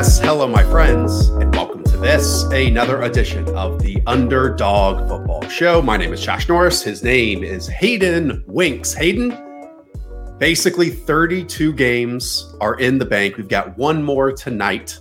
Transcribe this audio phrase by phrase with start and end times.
[0.00, 5.82] Yes, hello, my friends, and welcome to this, another edition of the Underdog Football Show.
[5.82, 6.82] My name is Josh Norris.
[6.82, 8.94] His name is Hayden Winks.
[8.94, 9.36] Hayden,
[10.38, 13.36] basically 32 games are in the bank.
[13.36, 14.98] We've got one more tonight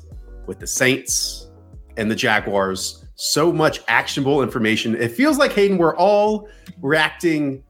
[0.48, 1.50] with the Saints
[1.96, 3.06] and the Jaguars.
[3.16, 4.98] So much actionable information.
[4.98, 6.50] It feels like, Hayden, we're all
[6.82, 7.64] reacting,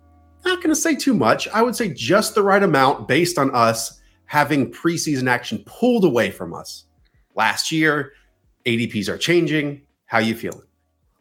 [0.46, 1.48] not going to say too much.
[1.50, 6.32] I would say just the right amount based on us having preseason action pulled away
[6.32, 6.86] from us
[7.40, 8.12] last year.
[8.66, 9.82] ADPs are changing.
[10.06, 10.62] How you feeling?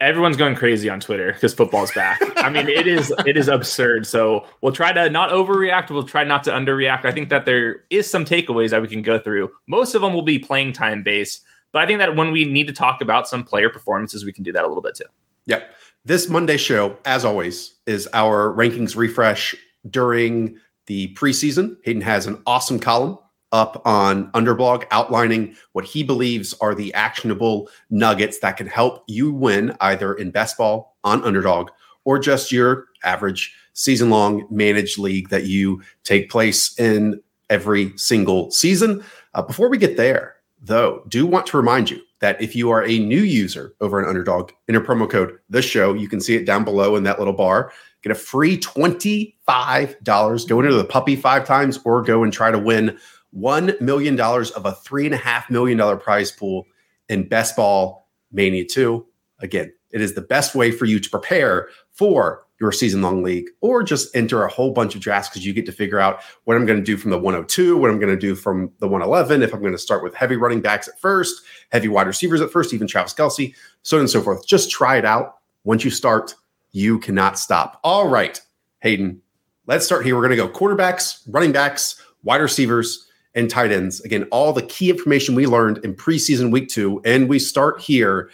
[0.01, 2.21] Everyone's going crazy on Twitter because football's back.
[2.37, 4.07] I mean, it is it is absurd.
[4.07, 5.91] So we'll try to not overreact.
[5.91, 7.05] We'll try not to underreact.
[7.05, 9.51] I think that there is some takeaways that we can go through.
[9.67, 12.67] Most of them will be playing time based, but I think that when we need
[12.67, 15.05] to talk about some player performances, we can do that a little bit too.
[15.47, 15.75] Yep.
[16.05, 19.55] This Monday show, as always, is our rankings refresh
[19.91, 21.77] during the preseason.
[21.85, 23.19] Hayden has an awesome column
[23.53, 29.33] up on Underblog outlining what he believes are the actionable nuggets that can help you
[29.33, 31.71] win either in best ball on underdog
[32.05, 38.51] or just your average season long managed league that you take place in every single
[38.51, 39.03] season.
[39.35, 42.85] Uh, before we get there, though, do want to remind you that if you are
[42.85, 45.95] a new user over an underdog, enter promo code the show.
[45.95, 47.73] You can see it down below in that little bar.
[48.03, 50.49] Get a free $25.
[50.49, 52.99] Go into the puppy five times or go and try to win
[53.37, 56.67] $1 million of a $3.5 million prize pool
[57.09, 59.05] in Best Ball Mania 2.
[59.41, 63.49] Again, it is the best way for you to prepare for your season long league
[63.61, 66.57] or just enter a whole bunch of drafts because you get to figure out what
[66.57, 69.43] I'm going to do from the 102, what I'm going to do from the 111,
[69.43, 72.51] if I'm going to start with heavy running backs at first, heavy wide receivers at
[72.51, 74.47] first, even Travis Kelce, so on and so forth.
[74.47, 75.37] Just try it out.
[75.65, 76.35] Once you start,
[76.73, 77.79] you cannot stop.
[77.85, 78.41] All right,
[78.81, 79.21] Hayden,
[79.67, 80.17] let's start here.
[80.17, 83.08] We're going to go quarterbacks, running backs, wide receivers
[83.39, 84.01] and tight ends.
[84.01, 87.01] Again, all the key information we learned in preseason week two.
[87.05, 88.31] And we start here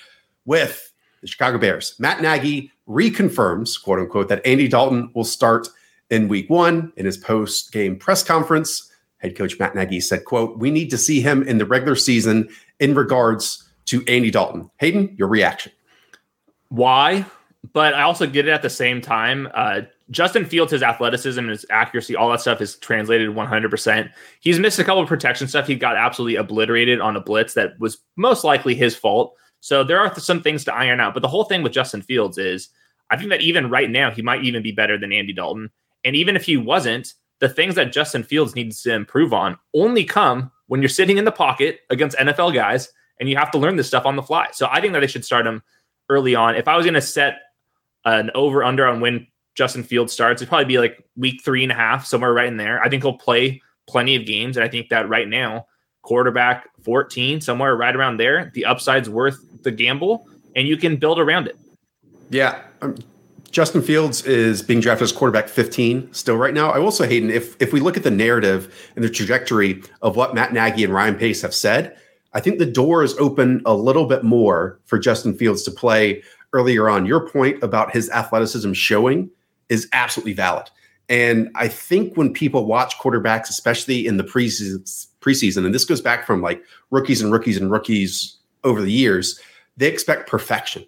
[0.46, 1.94] with the Chicago Bears.
[1.98, 5.68] Matt Nagy reconfirms, quote unquote, that Andy Dalton will start
[6.10, 8.90] in week one in his post game press conference.
[9.18, 12.48] Head coach Matt Nagy said, quote, we need to see him in the regular season
[12.80, 14.70] in regards to Andy Dalton.
[14.78, 15.72] Hayden, your reaction.
[16.70, 17.26] Why?
[17.72, 19.48] But I also get it at the same time.
[19.54, 24.10] Uh, Justin Fields, his athleticism and his accuracy, all that stuff is translated 100%.
[24.40, 25.66] He's missed a couple of protection stuff.
[25.66, 29.34] He got absolutely obliterated on a blitz that was most likely his fault.
[29.60, 31.14] So there are some things to iron out.
[31.14, 32.68] But the whole thing with Justin Fields is
[33.10, 35.70] I think that even right now, he might even be better than Andy Dalton.
[36.04, 40.04] And even if he wasn't, the things that Justin Fields needs to improve on only
[40.04, 42.90] come when you're sitting in the pocket against NFL guys
[43.20, 44.48] and you have to learn this stuff on the fly.
[44.52, 45.62] So I think that they should start him
[46.08, 46.56] early on.
[46.56, 47.38] If I was going to set
[48.04, 51.72] an over under on win Justin Fields starts, it'd probably be like week three and
[51.72, 52.82] a half, somewhere right in there.
[52.82, 54.56] I think he'll play plenty of games.
[54.56, 55.66] And I think that right now,
[56.02, 61.18] quarterback 14, somewhere right around there, the upside's worth the gamble and you can build
[61.18, 61.56] around it.
[62.30, 62.60] Yeah.
[62.82, 62.96] Um,
[63.50, 66.70] Justin Fields is being drafted as quarterback 15 still right now.
[66.70, 70.16] I will say, Hayden, if if we look at the narrative and the trajectory of
[70.16, 71.96] what Matt Nagy and Ryan Pace have said,
[72.32, 76.20] I think the door is open a little bit more for Justin Fields to play
[76.52, 77.06] earlier on.
[77.06, 79.30] Your point about his athleticism showing
[79.68, 80.70] is absolutely valid.
[81.08, 86.26] And I think when people watch quarterbacks, especially in the preseason, and this goes back
[86.26, 89.40] from like rookies and rookies and rookies over the years,
[89.76, 90.86] they expect perfection.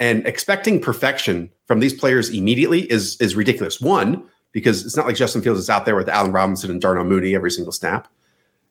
[0.00, 3.80] And expecting perfection from these players immediately is is ridiculous.
[3.80, 7.04] One, because it's not like Justin Fields is out there with Allen Robinson and Darnell
[7.04, 8.08] Mooney every single snap.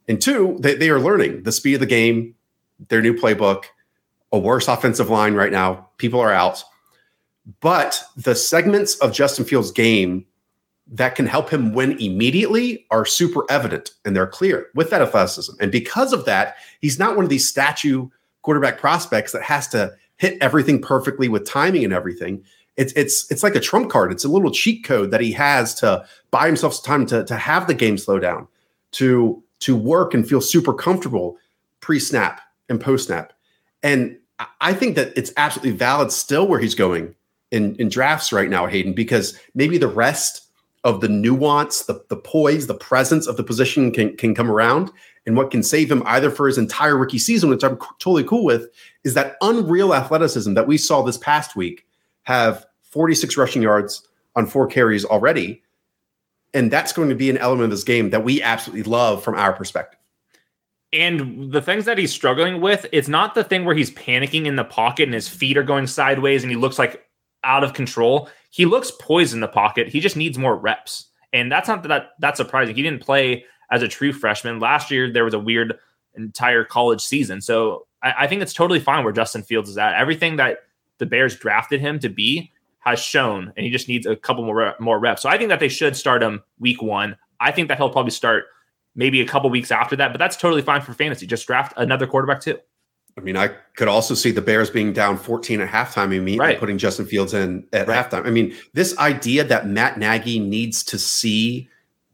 [0.10, 2.36] And two, they, they are learning the speed of the game,
[2.90, 3.66] their new playbook,
[4.34, 5.90] a worse offensive line right now.
[5.98, 6.64] People are out.
[7.60, 10.26] But the segments of Justin Fields' game
[10.92, 15.54] that can help him win immediately are super evident and they're clear with that athleticism.
[15.60, 18.10] And because of that, he's not one of these statue
[18.42, 22.44] quarterback prospects that has to hit everything perfectly with timing and everything.
[22.78, 24.12] It's it's it's like a trump card.
[24.12, 27.68] It's a little cheat code that he has to buy himself time to, to have
[27.68, 28.48] the game slow down,
[28.94, 31.38] to to work and feel super comfortable
[31.82, 33.34] pre-snap and post-snap.
[33.84, 34.18] And
[34.60, 37.16] I think that it's absolutely valid still where he's going
[37.52, 40.48] in, in drafts right now, Hayden, because maybe the rest
[40.84, 44.92] of the nuance, the, the poise, the presence of the position can, can come around.
[45.28, 48.44] And what can save him either for his entire rookie season, which I'm totally cool
[48.44, 48.68] with,
[49.04, 51.86] is that unreal athleticism that we saw this past week
[52.24, 55.62] have 46 rushing yards on four carries already.
[56.54, 59.36] And that's going to be an element of this game that we absolutely love from
[59.36, 60.00] our perspective.
[60.94, 64.58] And the things that he's struggling with, it's not the thing where he's panicking in
[64.58, 67.06] the pocket and his feet are going sideways and he looks like
[67.44, 68.30] out of control.
[68.50, 69.88] He looks poised in the pocket.
[69.88, 71.08] He just needs more reps.
[71.34, 72.76] And that's not that that's surprising.
[72.76, 74.60] He didn't play as a true freshman.
[74.60, 75.80] Last year there was a weird
[76.16, 77.42] entire college season.
[77.42, 79.94] So I, I think it's totally fine where Justin Fields is at.
[79.94, 80.60] Everything that
[80.98, 84.76] the Bears drafted him to be has shown, and he just needs a couple more
[84.80, 85.22] more reps.
[85.22, 87.16] So I think that they should start him week one.
[87.40, 88.46] I think that he'll probably start
[88.96, 91.26] maybe a couple weeks after that, but that's totally fine for fantasy.
[91.26, 92.60] Just draft another quarterback too.
[93.18, 96.40] I mean, I could also see the Bears being down 14 at halftime and immediately
[96.48, 96.60] Right.
[96.60, 98.10] putting Justin Fields in at Right.
[98.10, 98.26] halftime.
[98.26, 101.68] I mean, this idea that Matt Nagy needs to see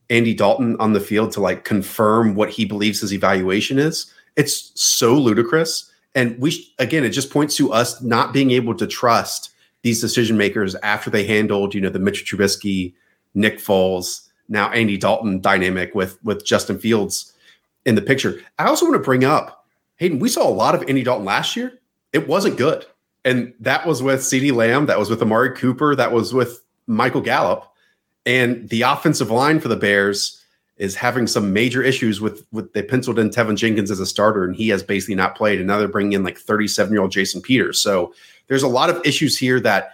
[0.10, 4.06] Andy Dalton on the field to like confirm what he believes his evaluation is,
[4.36, 5.92] it's so ludicrous.
[6.16, 9.52] And we, again, it just points to us not being able to trust
[9.84, 12.94] these decision makers after they handled, you know, the Mitch Trubisky,
[13.36, 17.34] Nick Foles, now Andy Dalton dynamic with with Justin Fields
[17.86, 18.42] in the picture.
[18.58, 19.57] I also want to bring up
[19.98, 21.80] Hayden, we saw a lot of Andy Dalton last year.
[22.14, 22.86] It wasn't good.
[23.26, 27.22] And that was with CeeDee Lamb, that was with Amari Cooper, that was with Michael
[27.22, 27.70] Gallup.
[28.26, 30.44] And the offensive line for the Bears
[30.78, 34.44] is having some major issues with with they penciled in Teven Jenkins as a starter
[34.44, 35.60] and he has basically not played.
[35.60, 37.82] And now they're bringing in like 37 year old Jason Peters.
[37.82, 38.14] So
[38.48, 39.94] there's a lot of issues here that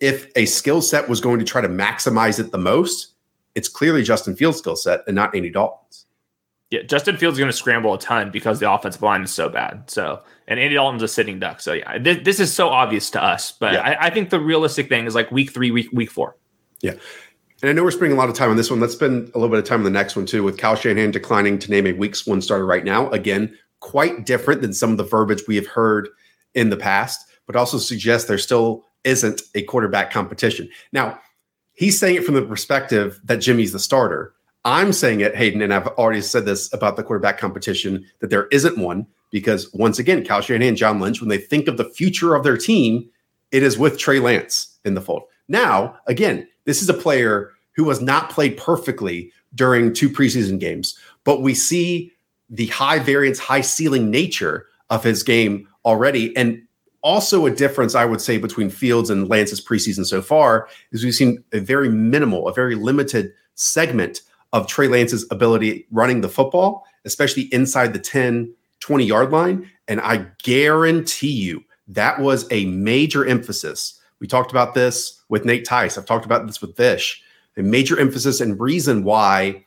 [0.00, 3.12] if a skill set was going to try to maximize it the most,
[3.54, 6.03] it's clearly Justin Fields' skill set and not Andy Dalton's.
[6.74, 9.48] Yeah, Justin Fields is going to scramble a ton because the offensive line is so
[9.48, 9.88] bad.
[9.88, 11.60] So, and Andy Dalton's a sitting duck.
[11.60, 13.52] So, yeah, this, this is so obvious to us.
[13.52, 13.82] But Yeah.
[13.82, 16.36] I, I think the realistic thing is like week three, week week four.
[16.80, 16.94] Yeah.
[17.62, 18.80] And I know we're spending a lot of time on this one.
[18.80, 21.12] Let's spend a little bit of time on the next one too, with Kyle Shanahan
[21.12, 23.08] declining to name a week's one starter right now.
[23.10, 26.08] Again, quite different than some of the verbiage we have heard
[26.54, 30.68] in the past, but also suggests there still isn't a quarterback competition.
[30.92, 31.20] Now,
[31.74, 34.33] he's saying it from the perspective that Jimmy's the starter.
[34.64, 38.46] I'm saying it, Hayden, and I've already said this about the quarterback competition that there
[38.46, 41.90] isn't one because once again, Kyle Shanahan and John Lynch, when they think of the
[41.90, 43.08] future of their team,
[43.50, 45.24] it is with Trey Lance in the fold.
[45.48, 50.98] Now, again, this is a player who has not played perfectly during two preseason games,
[51.24, 52.12] but we see
[52.48, 56.34] the high variance, high ceiling nature of his game already.
[56.36, 56.62] And
[57.02, 61.14] also a difference, I would say, between Fields and Lance's preseason so far is we've
[61.14, 64.22] seen a very minimal, a very limited segment
[64.54, 69.68] of Trey Lance's ability running the football, especially inside the 10, 20 yard line.
[69.88, 74.00] And I guarantee you that was a major emphasis.
[74.20, 75.98] We talked about this with Nate Tice.
[75.98, 77.20] I've talked about this with Vish.
[77.56, 79.64] A major emphasis and reason why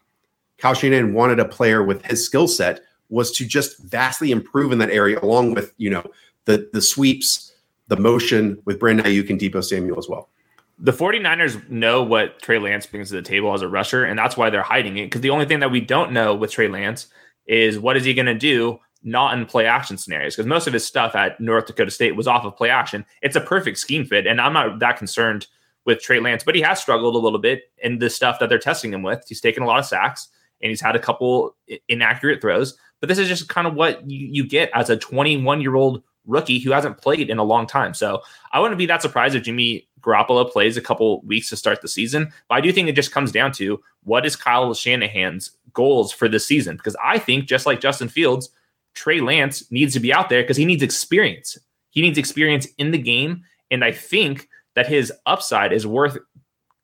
[0.57, 4.80] Kyle Shanahan wanted a player with his skill set was to just vastly improve in
[4.80, 6.04] that area, along with you know
[6.45, 7.54] the the sweeps,
[7.88, 10.30] the motion with Brandon Aiyuk and Deebo Samuel as well.
[10.79, 14.38] The 49ers know what Trey Lance brings to the table as a rusher, and that's
[14.38, 15.06] why they're hiding it.
[15.06, 17.07] Because the only thing that we don't know with Trey Lance
[17.47, 20.35] is what is he going to do not in play action scenarios?
[20.35, 23.06] Because most of his stuff at North Dakota State was off of play action.
[23.21, 25.47] It's a perfect scheme fit, and I'm not that concerned
[25.88, 28.59] with Trey Lance, but he has struggled a little bit in the stuff that they're
[28.59, 29.24] testing him with.
[29.27, 30.27] He's taken a lot of sacks
[30.62, 31.56] and he's had a couple
[31.88, 32.77] inaccurate throws.
[33.00, 36.03] But this is just kind of what you, you get as a 21 year old
[36.25, 37.94] rookie who hasn't played in a long time.
[37.94, 38.21] So
[38.51, 41.88] I wouldn't be that surprised if Jimmy Garoppolo plays a couple weeks to start the
[41.88, 42.32] season.
[42.48, 46.28] But I do think it just comes down to what is Kyle Shanahan's goals for
[46.28, 46.78] this season?
[46.78, 48.50] Because I think just like Justin Fields,
[48.94, 51.58] Trey Lance needs to be out there because he needs experience.
[51.90, 53.44] He needs experience in the game.
[53.70, 56.18] And I think that his upside is worth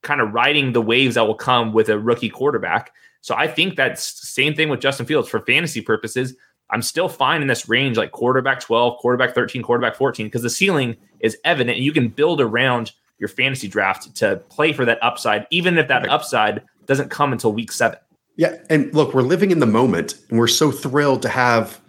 [0.01, 2.91] kind of riding the waves that will come with a rookie quarterback.
[3.21, 6.35] So I think that's same thing with Justin Fields for fantasy purposes.
[6.69, 10.49] I'm still fine in this range, like quarterback 12, quarterback 13, quarterback 14, because the
[10.49, 11.77] ceiling is evident.
[11.77, 12.91] You can build around
[13.23, 17.53] your fantasy draft to play for that upside, even if that upside doesn't come until
[17.53, 17.97] week seven.
[18.35, 21.79] Yeah, and look, we're living in the moment, and we're so thrilled to have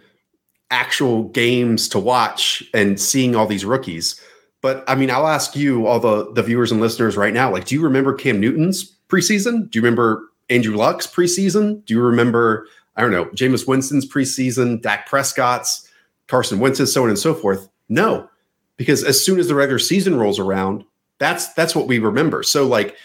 [0.71, 4.19] actual games to watch and seeing all these rookies.
[4.61, 7.65] But I mean, I'll ask you, all the the viewers and listeners right now, like,
[7.65, 9.69] do you remember Cam Newton's preseason?
[9.69, 11.83] Do you remember Andrew Luck's preseason?
[11.85, 15.89] Do you remember, I don't know, Jameis Winston's preseason, Dak Prescott's,
[16.27, 17.67] Carson Wentz's, so on and so forth?
[17.89, 18.29] No,
[18.77, 20.83] because as soon as the regular season rolls around,
[21.19, 22.43] that's that's what we remember.
[22.43, 22.95] So like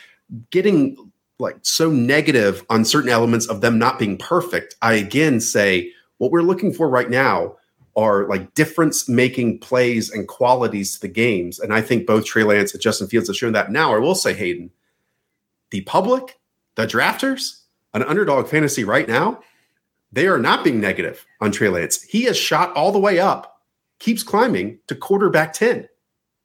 [0.51, 0.97] getting
[1.39, 6.31] like so negative on certain elements of them not being perfect, I again say what
[6.31, 7.57] we're looking for right now
[7.97, 11.59] are like difference making plays and qualities to the games.
[11.59, 13.73] And I think both Trey Lance and Justin Fields have shown that.
[13.73, 14.71] Now, I will say, Hayden,
[15.71, 16.39] the public,
[16.77, 17.63] the drafters,
[17.93, 19.41] an underdog fantasy right now,
[20.13, 22.03] they are not being negative on Trey Lance.
[22.03, 23.61] He has shot all the way up,
[23.99, 25.89] keeps climbing to quarterback 10.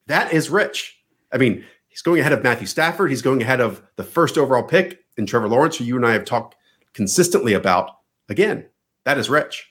[0.07, 0.94] That is rich.
[1.35, 3.09] I mean, he's going ahead of Matthew Stafford.
[3.11, 6.13] He's going ahead of the first overall pick in Trevor Lawrence, who you and I
[6.13, 6.55] have talked
[6.93, 7.91] consistently about.
[8.29, 8.65] Again,
[9.03, 9.67] that is rich.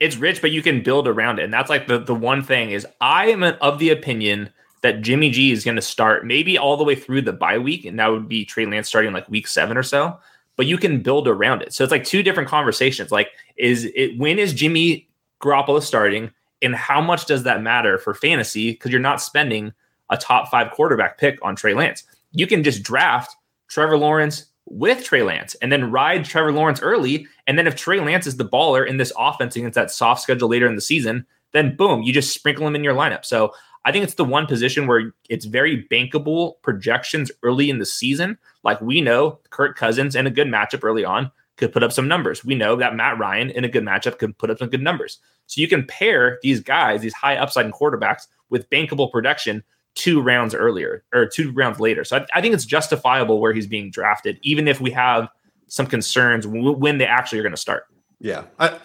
[0.00, 1.42] it's rich, but you can build around it.
[1.42, 4.50] And that's like the, the one thing is I am of the opinion
[4.82, 7.84] that Jimmy G is going to start maybe all the way through the bye week.
[7.84, 10.16] And that would be Trey Lance starting like week seven or so.
[10.58, 11.72] but you can build around it.
[11.72, 13.12] So it's like two different conversations.
[13.12, 15.08] Like, is it when is Jimmy
[15.40, 18.72] Garoppolo starting, and how much does that matter for fantasy?
[18.72, 19.72] Because you're not spending
[20.10, 22.04] a top five quarterback pick on Trey Lance.
[22.32, 23.34] You can just draft
[23.68, 27.26] Trevor Lawrence with Trey Lance and then ride Trevor Lawrence early.
[27.46, 30.48] And then if Trey Lance is the baller in this offense against that soft schedule
[30.48, 33.24] later in the season, then boom, you just sprinkle him in your lineup.
[33.24, 33.52] So
[33.84, 38.36] I think it's the one position where it's very bankable projections early in the season.
[38.62, 42.06] Like we know Kirk Cousins in a good matchup early on could put up some
[42.06, 42.44] numbers.
[42.44, 45.18] We know that Matt Ryan in a good matchup could put up some good numbers.
[45.46, 49.62] So you can pair these guys, these high upside quarterbacks, with bankable production
[49.98, 52.04] two rounds earlier or two rounds later.
[52.04, 55.28] So I, I think it's justifiable where he's being drafted, even if we have
[55.66, 57.86] some concerns w- when they actually are going to start.
[58.20, 58.44] Yeah.
[58.60, 58.78] I,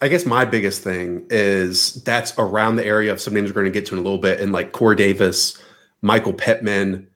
[0.00, 3.66] I guess my biggest thing is that's around the area of some names we're going
[3.66, 5.60] to get to in a little bit, and like Corey Davis,
[6.00, 7.08] Michael Pittman,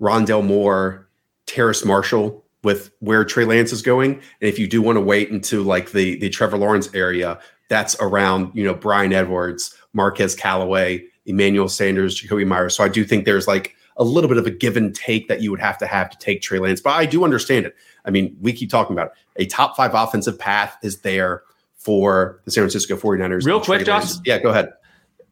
[0.00, 1.08] Rondale Moore,
[1.46, 4.14] Terrace Marshall, with where Trey Lance is going.
[4.14, 7.38] And if you do want to wait into like the the Trevor Lawrence area,
[7.68, 12.74] that's around you know Bryan Edwards, Marquez Callaway, Emmanuel Sanders, Jakobi Meyers.
[12.74, 15.40] So I do think there's like a little bit of a give and take that
[15.40, 17.74] you would have to have to take Trey Lance, but I do understand it.
[18.04, 19.44] I mean, we keep talking about it.
[19.44, 21.42] a top five offensive path is there
[21.76, 23.44] for the San Francisco 49ers.
[23.44, 24.12] Real quick, Josh.
[24.24, 24.72] Yeah, go ahead.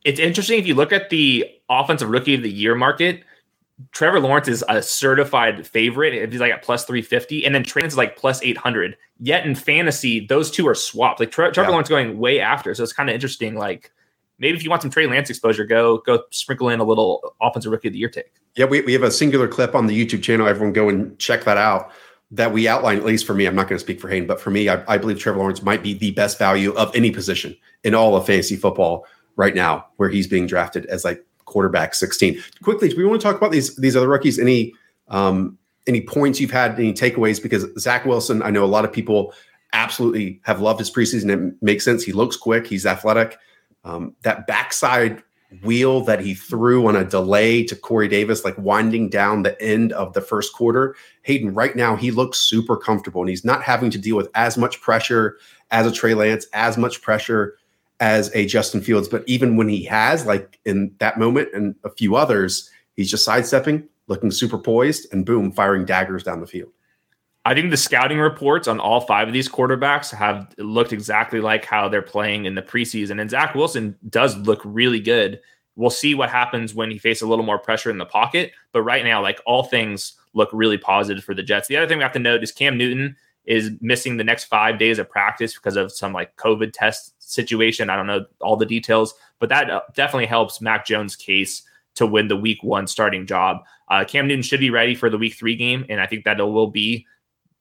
[0.05, 3.23] It's interesting if you look at the offensive rookie of the year market.
[3.91, 6.31] Trevor Lawrence is a certified favorite.
[6.31, 8.97] He's like at plus 350, and then Trey is like plus 800.
[9.19, 11.19] Yet in fantasy, those two are swapped.
[11.19, 11.71] Like Tre- Trevor yeah.
[11.71, 12.73] Lawrence going way after.
[12.75, 13.57] So it's kind of interesting.
[13.57, 13.91] Like
[14.45, 17.73] maybe if you want some Trey Lance exposure, go go sprinkle in a little offensive
[17.73, 18.33] rookie of the year take.
[18.57, 20.47] Yeah, we, we have a singular clip on the YouTube channel.
[20.47, 21.91] Everyone go and check that out
[22.31, 24.41] that we outline, at least for me, I'm not going to speak for Hayden, but
[24.41, 27.57] for me, I, I, believe Trevor Lawrence might be the best value of any position
[27.85, 32.43] in all of fantasy football right now, where he's being drafted as like quarterback 16.
[32.63, 34.39] Quickly, do we want to talk about these these other rookies?
[34.39, 34.75] Any
[35.09, 37.43] um, any points you've had, any takeaways?
[37.43, 39.33] Because Zach Wilson, I know a lot of people
[39.73, 41.31] absolutely have loved his preseason.
[41.31, 42.03] It makes sense.
[42.03, 42.67] He looks quick.
[42.67, 43.39] He's athletic.
[43.85, 45.23] Um, that backside
[45.63, 49.93] wheel that he threw on a delay to Corey Davis, like winding down the end
[49.93, 50.97] of the first quarter.
[51.23, 54.59] Hayden, right now, he looks super comfortable and he's not having to deal with as
[54.59, 55.39] much pressure
[55.71, 57.57] as a Trey Lance, as much pressure
[58.01, 59.09] as a Justin Fields.
[59.09, 63.25] But even when he has, like in that moment and a few others, he's just
[63.25, 66.73] sidestepping, looking super poised, and boom, firing daggers down the field.
[67.47, 71.65] I think the scouting reports on all five of these quarterbacks have looked exactly like
[71.65, 73.21] how they're playing in the preseason.
[73.21, 75.41] And Zach Wilson does look really good.
[75.77, 78.53] We'll see what happens when he faces a little more pressure in the pocket.
[78.73, 81.69] But right now, like all things look really positive for the Jets.
[81.69, 84.79] The other thing we have to note is Cam Newton is missing the next five
[84.79, 87.91] days of practice because of some like COVID test situation.
[87.91, 91.63] I don't know all the details, but that uh, definitely helps Mac Jones' case
[91.97, 93.59] to win the week one starting job.
[93.89, 96.39] Uh, Cam Newton should be ready for the week three game, and I think that
[96.39, 97.07] will be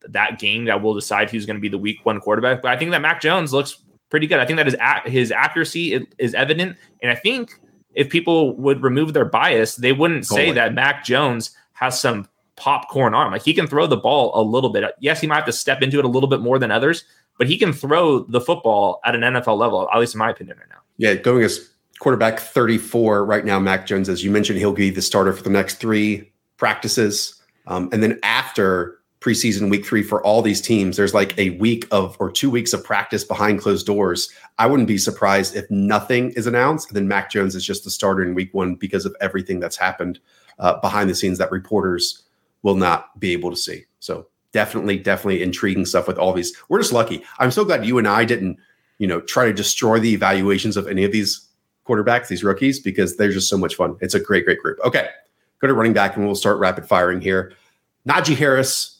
[0.09, 2.61] that game that will decide who's going to be the week one quarterback.
[2.61, 4.39] But I think that Mac Jones looks pretty good.
[4.39, 7.59] I think that his his accuracy is evident, and I think
[7.95, 13.13] if people would remove their bias, they wouldn't say that Mac Jones has some popcorn
[13.13, 13.31] arm.
[13.31, 14.83] Like he can throw the ball a little bit.
[14.99, 17.03] Yes, he might have to step into it a little bit more than others,
[17.37, 20.57] but he can throw the football at an NFL level, at least in my opinion
[20.57, 20.81] right now.
[20.97, 21.69] Yeah, going as
[21.99, 25.49] quarterback 34 right now, Mac Jones, as you mentioned, he'll be the starter for the
[25.49, 27.41] next three practices.
[27.67, 30.97] Um, and then after preseason week three for all these teams.
[30.97, 34.29] There's like a week of or two weeks of practice behind closed doors.
[34.59, 36.89] I wouldn't be surprised if nothing is announced.
[36.89, 39.77] And then Mac Jones is just the starter in week one because of everything that's
[39.77, 40.19] happened
[40.59, 42.23] uh, behind the scenes that reporters
[42.63, 43.85] will not be able to see.
[43.99, 46.53] So definitely, definitely intriguing stuff with all these.
[46.67, 47.23] We're just lucky.
[47.39, 48.57] I'm so glad you and I didn't,
[48.97, 51.47] you know, try to destroy the evaluations of any of these
[51.87, 53.95] quarterbacks, these rookies, because they're just so much fun.
[54.01, 54.79] It's a great, great group.
[54.85, 55.09] Okay.
[55.59, 57.53] Go to running back and we'll start rapid firing here.
[58.07, 58.99] Najee Harris,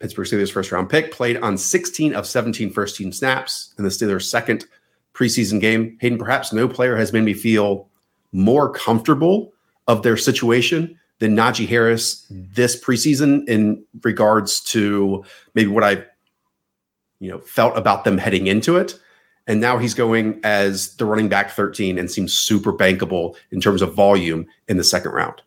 [0.00, 3.90] Pittsburgh Steelers first round pick, played on 16 of 17 first team snaps in the
[3.90, 4.66] Steelers' second
[5.14, 5.96] preseason game.
[6.00, 7.88] Hayden, perhaps no player has made me feel
[8.32, 9.52] more comfortable
[9.86, 15.24] of their situation than Najee Harris this preseason in regards to
[15.54, 16.04] maybe what I
[17.20, 18.98] you know felt about them heading into it.
[19.46, 23.82] And now he's going as the running back 13 and seems super bankable in terms
[23.82, 25.42] of volume in the second round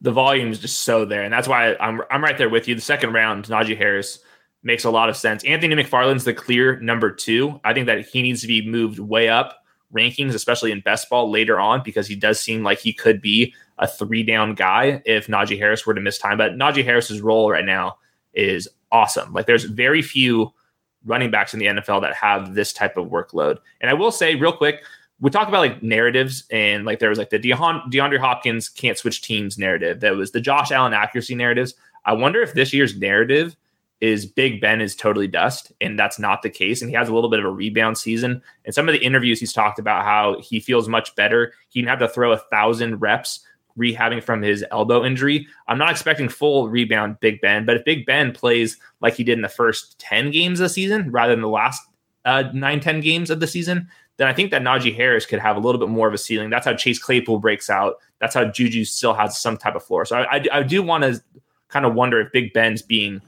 [0.00, 2.74] the volume is just so there, and that's why I'm I'm right there with you.
[2.74, 4.20] The second round, Najee Harris
[4.62, 5.44] makes a lot of sense.
[5.44, 7.60] Anthony McFarland's the clear number two.
[7.64, 9.56] I think that he needs to be moved way up
[9.94, 13.54] rankings, especially in best ball later on, because he does seem like he could be
[13.78, 16.38] a three down guy if Najee Harris were to miss time.
[16.38, 17.96] But Najee Harris's role right now
[18.34, 19.32] is awesome.
[19.32, 20.52] Like there's very few
[21.04, 23.58] running backs in the NFL that have this type of workload.
[23.80, 24.82] And I will say real quick,
[25.20, 29.22] we talk about like narratives and like there was like the DeAndre Hopkins can't switch
[29.22, 30.00] teams narrative.
[30.00, 31.74] That was the Josh Allen accuracy narratives.
[32.04, 33.54] I wonder if this year's narrative
[34.00, 36.80] is Big Ben is totally dust, and that's not the case.
[36.80, 38.42] And he has a little bit of a rebound season.
[38.64, 41.52] And some of the interviews he's talked about how he feels much better.
[41.68, 43.40] He didn't have to throw a thousand reps
[43.78, 45.46] rehabbing from his elbow injury.
[45.68, 49.38] I'm not expecting full rebound Big Ben, but if Big Ben plays like he did
[49.38, 51.82] in the first 10 games of the season rather than the last
[52.24, 53.88] uh, 9, 10 games of the season,
[54.20, 56.50] then I think that Najee Harris could have a little bit more of a ceiling.
[56.50, 57.94] That's how Chase Claypool breaks out.
[58.18, 60.04] That's how Juju still has some type of floor.
[60.04, 61.22] So I, I, I do want to
[61.68, 63.22] kind of wonder if Big Ben's being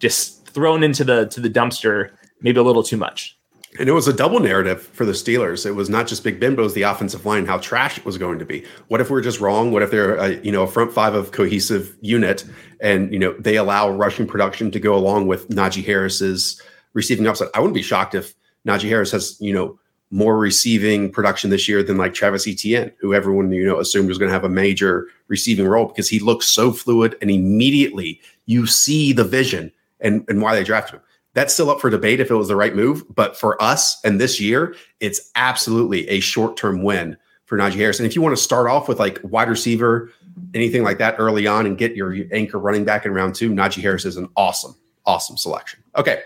[0.00, 2.10] just thrown into the to the dumpster
[2.40, 3.38] maybe a little too much.
[3.78, 5.64] And it was a double narrative for the Steelers.
[5.66, 8.04] It was not just Big Ben, but it was the offensive line, how trash it
[8.04, 8.64] was going to be.
[8.88, 9.70] What if we're just wrong?
[9.70, 12.44] What if they're a, you know a front five of cohesive unit,
[12.80, 16.60] and you know they allow rushing production to go along with Najee Harris's
[16.92, 17.50] receiving upside?
[17.54, 18.34] I wouldn't be shocked if
[18.66, 19.78] Najee Harris has you know
[20.10, 24.18] more receiving production this year than like Travis Etienne, who everyone you know assumed was
[24.18, 28.66] going to have a major receiving role because he looks so fluid and immediately you
[28.66, 31.02] see the vision and and why they drafted him
[31.34, 33.04] that's still up for debate if it was the right move.
[33.14, 37.98] But for us and this year, it's absolutely a short term win for Najee Harris.
[37.98, 40.10] And if you want to start off with like wide receiver,
[40.54, 43.82] anything like that early on and get your anchor running back in round two, Najee
[43.82, 45.82] Harris is an awesome, awesome selection.
[45.96, 46.22] Okay.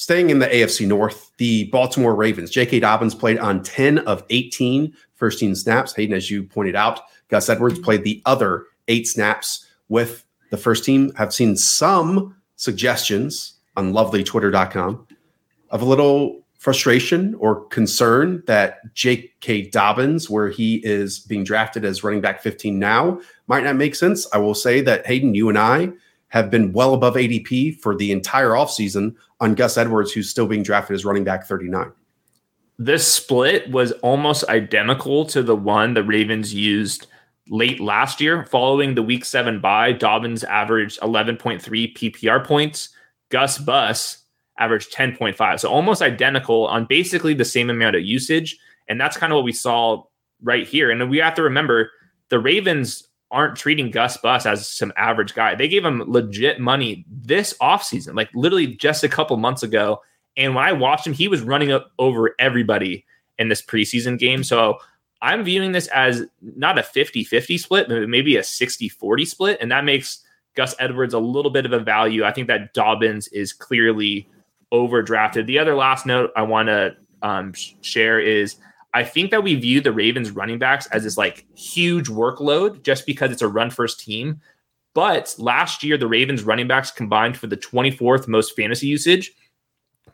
[0.00, 2.48] Staying in the AFC North, the Baltimore Ravens.
[2.50, 2.80] J.K.
[2.80, 5.94] Dobbins played on 10 of 18 first team snaps.
[5.94, 10.86] Hayden, as you pointed out, Gus Edwards played the other eight snaps with the first
[10.86, 11.12] team.
[11.16, 15.06] Have seen some suggestions on lovelytwitter.com
[15.68, 19.68] of a little frustration or concern that J.K.
[19.68, 24.26] Dobbins, where he is being drafted as running back 15 now, might not make sense.
[24.32, 25.92] I will say that Hayden, you and I
[26.30, 30.62] have been well above ADP for the entire offseason on Gus Edwards, who's still being
[30.62, 31.92] drafted as running back 39.
[32.78, 37.08] This split was almost identical to the one the Ravens used
[37.48, 38.44] late last year.
[38.44, 41.60] Following the week seven bye, Dobbins averaged 11.3
[41.96, 42.90] PPR points
[43.30, 44.24] Gus Bus
[44.58, 45.60] averaged 10.5.
[45.60, 48.58] So almost identical on basically the same amount of usage.
[48.88, 50.04] And that's kind of what we saw
[50.42, 50.90] right here.
[50.90, 51.90] And we have to remember
[52.28, 55.54] the Ravens aren't treating Gus Bus as some average guy.
[55.54, 60.00] They gave him legit money this offseason, like literally just a couple months ago.
[60.36, 63.04] And when I watched him, he was running up over everybody
[63.38, 64.42] in this preseason game.
[64.42, 64.78] So
[65.22, 69.58] I'm viewing this as not a 50 50 split, maybe a 60 40 split.
[69.60, 72.24] And that makes Gus Edwards a little bit of a value.
[72.24, 74.28] I think that Dobbins is clearly
[74.72, 75.46] overdrafted.
[75.46, 78.56] The other last note I want to um, share is
[78.92, 83.06] I think that we view the Ravens running backs as this like huge workload just
[83.06, 84.40] because it's a run first team.
[84.94, 89.32] But last year, the Ravens running backs combined for the 24th most fantasy usage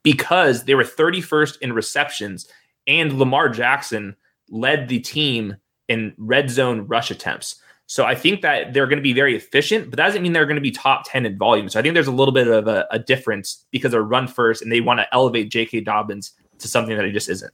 [0.02, 2.46] because they were 31st in receptions
[2.86, 4.14] and Lamar Jackson
[4.50, 5.56] led the team
[5.88, 7.56] in red zone rush attempts.
[7.86, 10.46] So I think that they're going to be very efficient, but that doesn't mean they're
[10.46, 11.68] going to be top 10 in volume.
[11.68, 14.60] So I think there's a little bit of a, a difference because they're run first
[14.60, 15.82] and they want to elevate J.K.
[15.82, 17.52] Dobbins to something that he just isn't.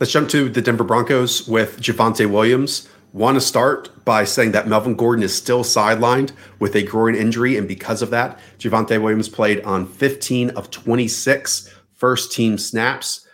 [0.00, 2.88] Let's jump to the Denver Broncos with Javonte Williams.
[3.12, 7.58] Want to start by saying that Melvin Gordon is still sidelined with a groin injury.
[7.58, 13.26] And because of that, Javonte Williams played on 15 of 26 first team snaps.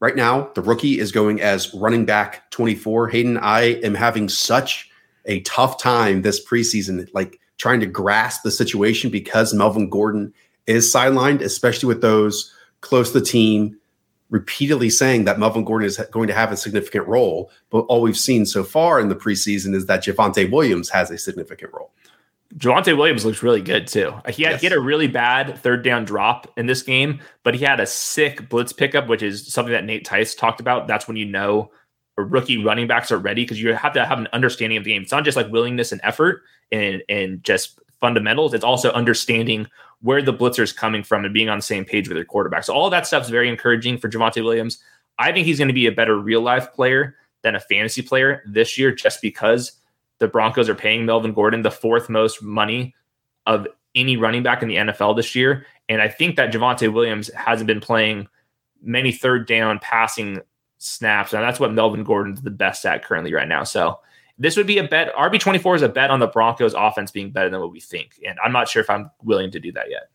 [0.00, 3.08] Right now, the rookie is going as running back 24.
[3.08, 4.90] Hayden, I am having such
[5.26, 10.32] a tough time this preseason, like trying to grasp the situation because Melvin Gordon
[10.66, 13.76] is sidelined, especially with those close to the team
[14.30, 17.50] repeatedly saying that Melvin Gordon is going to have a significant role.
[17.70, 21.18] But all we've seen so far in the preseason is that Javonte Williams has a
[21.18, 21.92] significant role.
[22.56, 24.14] Javonte Williams looks really good too.
[24.28, 24.60] He had, yes.
[24.60, 27.86] he had a really bad third down drop in this game, but he had a
[27.86, 30.86] sick blitz pickup, which is something that Nate Tice talked about.
[30.86, 31.70] That's when you know
[32.16, 35.02] rookie running backs are ready because you have to have an understanding of the game.
[35.02, 38.54] It's not just like willingness and effort and and just fundamentals.
[38.54, 39.66] It's also understanding
[40.04, 42.62] where the blitzer is coming from and being on the same page with your quarterback.
[42.62, 44.78] So all that stuff is very encouraging for Javonte Williams.
[45.18, 48.42] I think he's going to be a better real life player than a fantasy player
[48.46, 49.72] this year, just because
[50.18, 52.94] the Broncos are paying Melvin Gordon the fourth most money
[53.46, 55.64] of any running back in the NFL this year.
[55.88, 58.28] And I think that Javonte Williams hasn't been playing
[58.82, 60.42] many third down passing
[60.76, 61.32] snaps.
[61.32, 63.64] And that's what Melvin Gordon's the best at currently right now.
[63.64, 64.00] So
[64.38, 65.14] this would be a bet.
[65.14, 68.20] RB24 is a bet on the Broncos offense being better than what we think.
[68.26, 70.10] And I'm not sure if I'm willing to do that yet.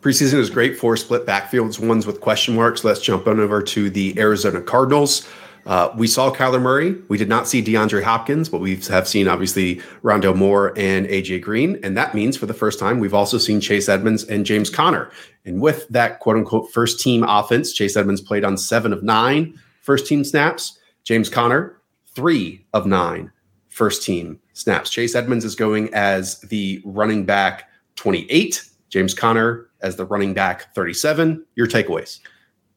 [0.00, 2.84] Preseason is great for split backfields, ones with question marks.
[2.84, 5.28] Let's jump on over to the Arizona Cardinals.
[5.66, 6.96] Uh, we saw Kyler Murray.
[7.08, 11.42] We did not see DeAndre Hopkins, but we have seen obviously Rondale Moore and AJ
[11.42, 11.80] Green.
[11.82, 15.10] And that means for the first time, we've also seen Chase Edmonds and James Conner.
[15.44, 19.58] And with that quote unquote first team offense, Chase Edmonds played on seven of nine
[19.82, 20.78] first team snaps.
[21.02, 21.75] James Conner,
[22.16, 23.30] three of nine
[23.68, 24.90] first team snaps.
[24.90, 28.64] Chase Edmonds is going as the running back 28.
[28.88, 31.44] James Conner as the running back 37.
[31.54, 32.20] Your takeaways.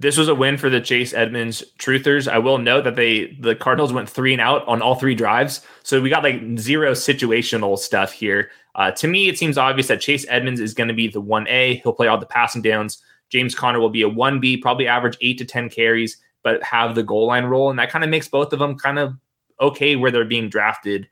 [0.01, 2.29] This was a win for the Chase Edmonds truthers.
[2.29, 5.59] I will note that they the Cardinals went three and out on all three drives,
[5.83, 8.49] so we got like zero situational stuff here.
[8.75, 11.49] Uh, to me, it seems obvious that Chase Edmonds is going to be the one
[11.49, 11.81] A.
[11.83, 13.03] He'll play all the passing downs.
[13.29, 16.95] James Conner will be a one B, probably average eight to ten carries, but have
[16.95, 19.15] the goal line role, and that kind of makes both of them kind of
[19.59, 21.07] okay where they're being drafted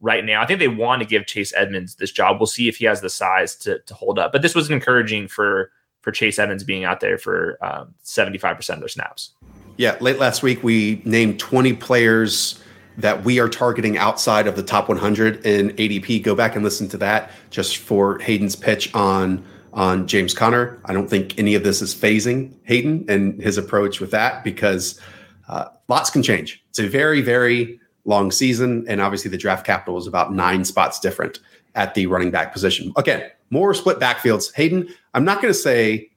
[0.00, 0.42] right now.
[0.42, 2.38] I think they want to give Chase Edmonds this job.
[2.38, 4.32] We'll see if he has the size to to hold up.
[4.32, 8.78] But this was encouraging for for Chase Edmonds being out there for um, 75% of
[8.78, 9.34] their snaps.
[9.76, 12.62] Yeah, late last week we named 20 players
[12.96, 16.22] that we are targeting outside of the top 100 in ADP.
[16.22, 20.80] Go back and listen to that just for Hayden's pitch on on James Conner.
[20.86, 25.00] I don't think any of this is phasing Hayden and his approach with that because
[25.48, 26.64] uh, lots can change.
[26.70, 30.98] It's a very very long season, and obviously the draft capital is about nine spots
[30.98, 31.38] different
[31.74, 32.90] at the running back position.
[32.96, 34.52] Again, more split backfields.
[34.54, 36.10] Hayden, I'm not going to say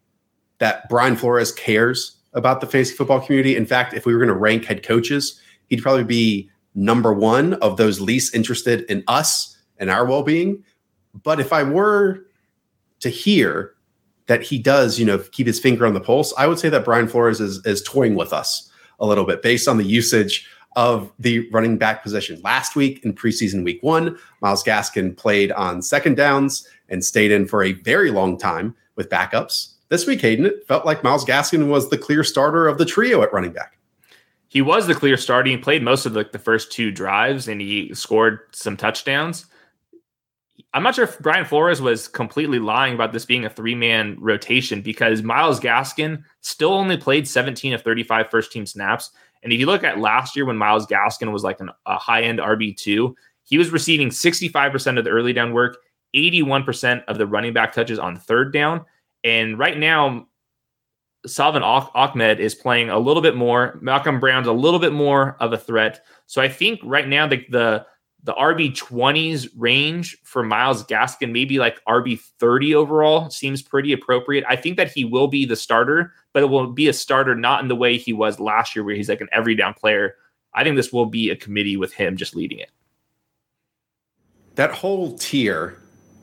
[0.60, 3.58] that Brian Flores cares about the fantasy football community.
[3.58, 7.56] In fact, if we were going to rank head coaches, he'd probably be number one
[7.56, 10.64] of those least interested in us and our well being.
[11.24, 12.26] But if I were
[13.02, 13.74] to hear
[14.28, 16.86] that he does, you know, keep his finger on the pulse, I would say that
[16.86, 21.12] Brian Flores is, is toying with us a little bit based on the usage of
[21.20, 22.42] the running back position.
[22.44, 27.48] Last week in preseason week one, Myles Gaskin played on second downs and stayed in
[27.48, 29.74] for a very long time with backups.
[29.90, 33.22] This week, Hayden, it felt like Myles Gaskin was the clear starter of the trio
[33.22, 33.78] at running back.
[34.48, 35.50] He was the clear starter.
[35.50, 39.46] He played most of the, the first two drives and he scored some touchdowns.
[40.74, 44.16] I'm not sure if Brian Flores was completely lying about this being a three man
[44.20, 49.12] rotation because Myles Gaskin still only played 17 of 35 first team snaps.
[49.44, 52.22] And if you look at last year when Myles Gaskin was like an, a high
[52.22, 55.78] end RB2, he was receiving 65% of the early down work
[56.16, 58.86] 81% of the running back touches on third down.
[59.24, 60.28] And right now,
[61.26, 63.78] Salvon Ahmed is playing a little bit more.
[63.82, 66.04] Malcolm Brown's a little bit more of a threat.
[66.26, 67.86] So I think right now the the,
[68.24, 74.44] the RB 20s range for Myles Gaskin, maybe like RB 30 overall, seems pretty appropriate.
[74.48, 77.62] I think that he will be the starter, but it will be a starter not
[77.62, 80.16] in the way he was last year, where he's like an every down player.
[80.54, 82.70] I think this will be a committee with him just leading it.
[84.56, 85.78] That whole tier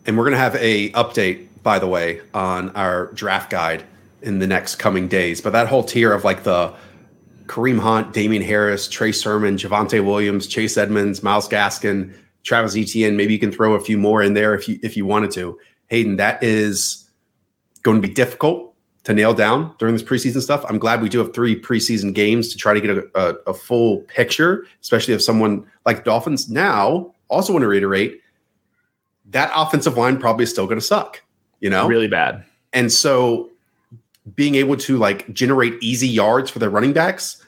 [0.07, 3.85] and we're going to have a update by the way on our draft guide
[4.23, 6.73] in the next coming days but that whole tier of like the
[7.49, 13.33] kareem hunt damien harris trey sermon Javonte williams chase edmonds Myles gaskin travis etienne maybe
[13.33, 15.59] you can throw a few more in there if you if you wanted to
[15.89, 17.09] hayden that is
[17.83, 21.19] going to be difficult to nail down during this preseason stuff i'm glad we do
[21.19, 25.23] have three preseason games to try to get a, a, a full picture especially if
[25.23, 28.21] someone like dolphins now also want to reiterate
[29.31, 31.23] that offensive line probably is still going to suck,
[31.61, 31.87] you know?
[31.87, 32.45] Really bad.
[32.73, 33.51] And so
[34.35, 37.45] being able to like generate easy yards for their running backs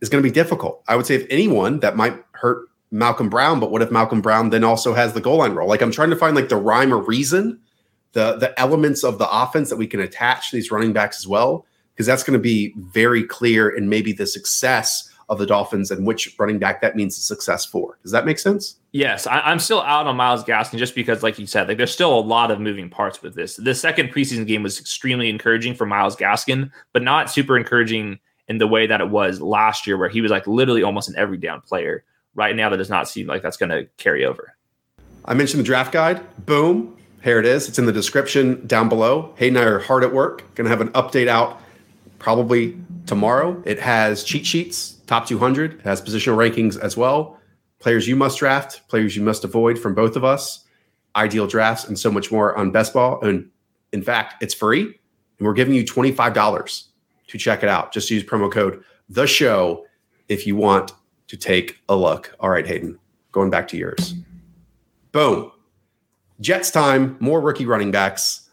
[0.00, 0.82] is going to be difficult.
[0.88, 4.50] I would say if anyone that might hurt Malcolm Brown, but what if Malcolm Brown
[4.50, 5.68] then also has the goal line role?
[5.68, 7.60] Like I'm trying to find like the rhyme or reason,
[8.12, 11.26] the the elements of the offense that we can attach to these running backs as
[11.26, 15.90] well, because that's going to be very clear and maybe the success of the Dolphins
[15.90, 17.98] and which running back that means success for.
[18.02, 18.77] Does that make sense?
[18.98, 21.92] Yes, I, am still out on Myles Gaskin just because, like you said, like there's
[21.92, 23.54] still a lot of moving parts with this.
[23.54, 28.58] The second preseason game was extremely encouraging for Myles Gaskin, but not super encouraging in
[28.58, 31.36] the way that it was last year, where he was like literally almost an every
[31.36, 32.02] down player.
[32.34, 34.56] Right now, that does not seem like that's going to carry over.
[35.24, 36.20] I mentioned the draft guide.
[36.44, 36.96] Boom.
[37.22, 37.68] Here it is.
[37.68, 39.32] It's in the description down below.
[39.36, 40.42] Hayden and I are hard at work.
[40.56, 41.62] Going to have an update out
[42.18, 43.62] probably tomorrow.
[43.64, 47.37] It has cheat sheets, top 200, it has positional rankings as well,
[47.78, 50.64] players you must draft, players you must avoid from both of us,
[51.16, 53.20] ideal drafts, and so much more on Best Ball.
[53.22, 53.50] And
[53.92, 56.84] in fact, it's free, and we're giving you $25
[57.28, 57.92] to check it out.
[57.92, 59.86] Just use promo code The Show
[60.28, 60.92] if you want
[61.28, 62.34] to take a look.
[62.40, 62.98] All right, Hayden,
[63.32, 64.14] going back to yours.
[65.12, 65.52] Boom.
[66.40, 68.48] Jets time, more rookie running backs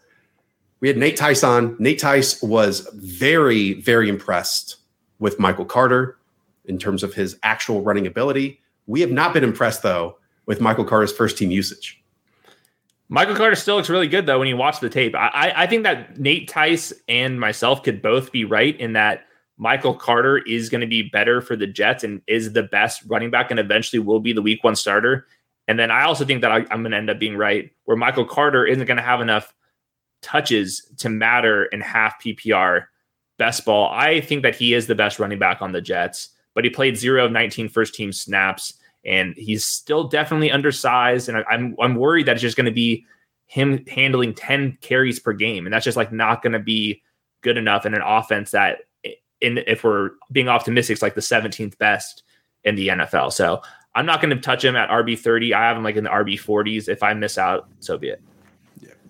[0.86, 1.76] we had Nate Tice on.
[1.80, 4.78] Nate Tice was very, very impressed
[5.18, 6.18] with Michael Carter
[6.66, 8.62] in terms of his actual running ability.
[8.88, 12.02] We have not been impressed, though, with Michael Carter's first team usage.
[13.08, 15.16] Michael Carter still looks really good, though, when you watch the tape.
[15.16, 19.26] I, I think that Nate Tice and myself could both be right in that
[19.58, 23.30] Michael Carter is going to be better for the Jets and is the best running
[23.30, 25.28] back and eventually will be the week one starter.
[25.68, 27.98] And then I also think that I, I'm going to end up being right where
[27.98, 29.54] Michael Carter isn't going to have enough
[30.22, 32.86] touches to matter in half PPR
[33.38, 33.90] best ball.
[33.92, 36.98] I think that he is the best running back on the Jets, but he played
[36.98, 38.74] zero of 19 first team snaps
[39.06, 41.30] and he's still definitely undersized.
[41.30, 43.06] And I, am I'm worried that it's just going to be
[43.46, 45.68] him handling 10 carries per game.
[45.68, 47.04] And that's just like not going to be
[47.42, 48.80] good enough in an offense that,
[49.42, 52.24] in if we're being optimistic, it's like the 17th best
[52.64, 53.32] in the NFL.
[53.34, 53.62] So
[53.94, 55.54] I'm not going to touch him at RB 30.
[55.54, 56.88] I have him like in the RB 40s.
[56.90, 58.22] If I miss out, so be it.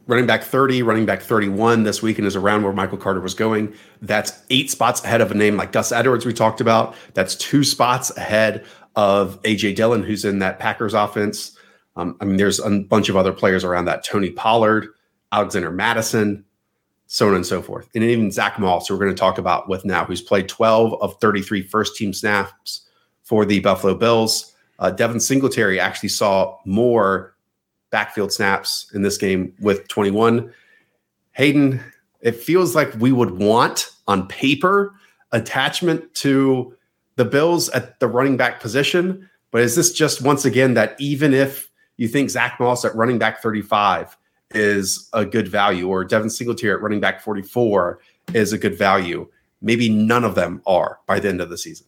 [0.08, 3.74] Running back 30, running back 31 this weekend is around where Michael Carter was going.
[4.04, 6.96] That's eight spots ahead of a name like Gus Edwards, we talked about.
[7.15, 8.65] That's two spots ahead
[8.96, 11.58] of AJ Dillon, who's in that Packers offense.
[11.96, 14.89] Um, I mean, there's a bunch of other players around that Tony Pollard,
[15.32, 16.46] Alexander Mattison,
[17.08, 17.89] so on and so forth.
[17.96, 21.02] And even Zack Moss, who we're going to talk about with now, who's played 12
[21.02, 22.88] of 33 first team snaps
[23.24, 24.54] for the Buffalo Bills.
[24.78, 27.35] Uh, Devin Singletary actually saw more
[27.95, 30.53] backfield snaps in this game with 21.
[31.31, 31.79] Hayden,
[32.19, 34.93] it feels like we would want on paper
[35.31, 36.75] attachment to
[37.15, 39.29] the Bills at the running back position.
[39.49, 43.17] But is this just once again that even if you think Zack Moss at running
[43.17, 44.17] back 35
[44.51, 48.01] is a good value, or Devin Singletary at running back 44
[48.34, 49.25] is a good value.
[49.62, 51.88] Maybe none of them are by the end of the season.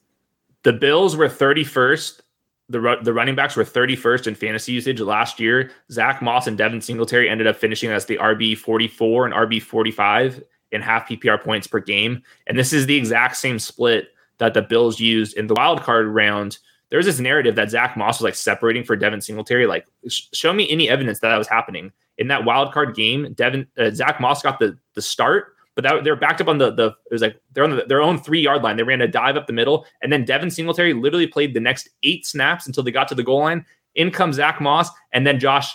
[0.63, 2.21] The Bills were 31st.
[2.69, 5.71] The, the running backs were 31st in fantasy usage last year.
[5.89, 10.43] Zack Moss and Devin Singletary ended up finishing as the RB 44 and RB 45
[10.73, 12.21] in half PPR points per game.
[12.45, 16.08] And this is the exact same split that the Bills used in the wild card
[16.08, 16.58] round
[16.89, 19.67] there's this narrative that Zack Moss was like separating for Devin Singletary.
[19.67, 23.34] Like, sh- show me any evidence that that was happening in that wild card game.
[23.34, 26.71] Devin uh, Zack Moss got the the start, but that, they're backed up on the
[26.71, 28.77] the it was like they're on the, their own three yard line.
[28.77, 31.87] They ran a dive up the middle, and then Devin Singletary literally played the next
[32.01, 33.63] eight snaps until they got to the goal line.
[33.93, 35.71] In comes Zack Moss, and then Josh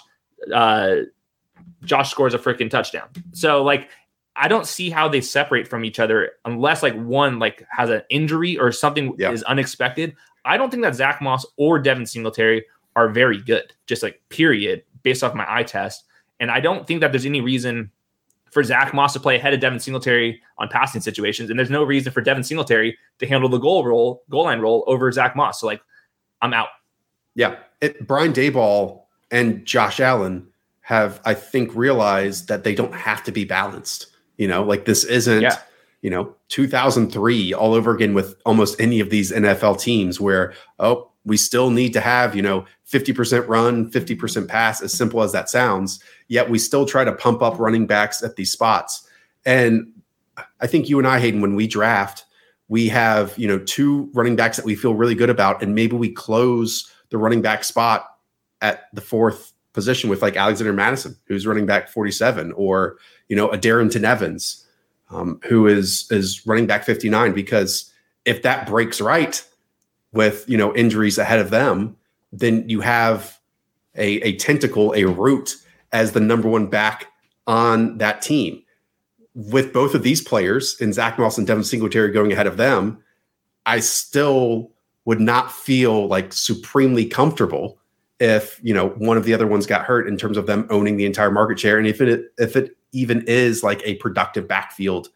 [0.52, 0.96] uh,
[1.84, 3.08] Josh scores a freaking touchdown.
[3.32, 3.90] So like
[4.34, 8.02] I don't see how they separate from each other unless like one like has an
[8.10, 9.30] injury or something yeah.
[9.30, 10.16] is unexpected.
[10.44, 12.64] I don't think that Zack Moss or Devin Singletary
[12.96, 16.02] are very good, just like period, based off my eye test.
[16.40, 17.92] And I don't think that there's any reason
[18.52, 21.50] for Zack Moss to play ahead of Devin Singletary on passing situations.
[21.50, 24.84] And there's no reason for Devin Singletary to handle the goal roll, goal line roll
[24.86, 25.60] over Zack Moss.
[25.60, 25.82] So like
[26.42, 26.68] I'm out.
[27.34, 27.56] Yeah.
[27.80, 30.46] It, Brian Daboll and Josh Allen
[30.82, 34.08] have, I think, realized that they don't have to be balanced.
[34.36, 35.56] You know, like this isn't yeah
[36.02, 41.11] you know 2003 all over again with almost any of these NFL teams where oh
[41.24, 45.48] we still need to have you know 50% run 50% pass as simple as that
[45.48, 46.02] sounds.
[46.28, 49.08] Yet we still try to pump up running backs at these spots.
[49.46, 49.92] And
[50.60, 52.24] I think you and I Hayden when we draft
[52.68, 55.96] we have you know two running backs that we feel really good about and maybe
[55.96, 58.16] we close the running back spot
[58.62, 62.96] at the fourth position with like Alexander Mattison, who's running back 47 or
[63.28, 64.66] you know a Darrynton Evans
[65.10, 67.92] um, who is is running back 59 because
[68.24, 69.46] if that breaks right
[70.12, 71.96] with you know injuries ahead of them,
[72.32, 73.38] then you have
[73.96, 75.56] a, a tentacle, a root
[75.92, 77.06] as the number one back
[77.46, 78.62] on that team.
[79.34, 83.02] With both of these players in Zack Moss and Devin Singletary going ahead of them,
[83.64, 84.70] I still
[85.04, 87.78] would not feel like supremely comfortable
[88.20, 90.96] if you know one of the other ones got hurt in terms of them owning
[90.96, 95.08] the entire market share and if it if it even is like a productive backfield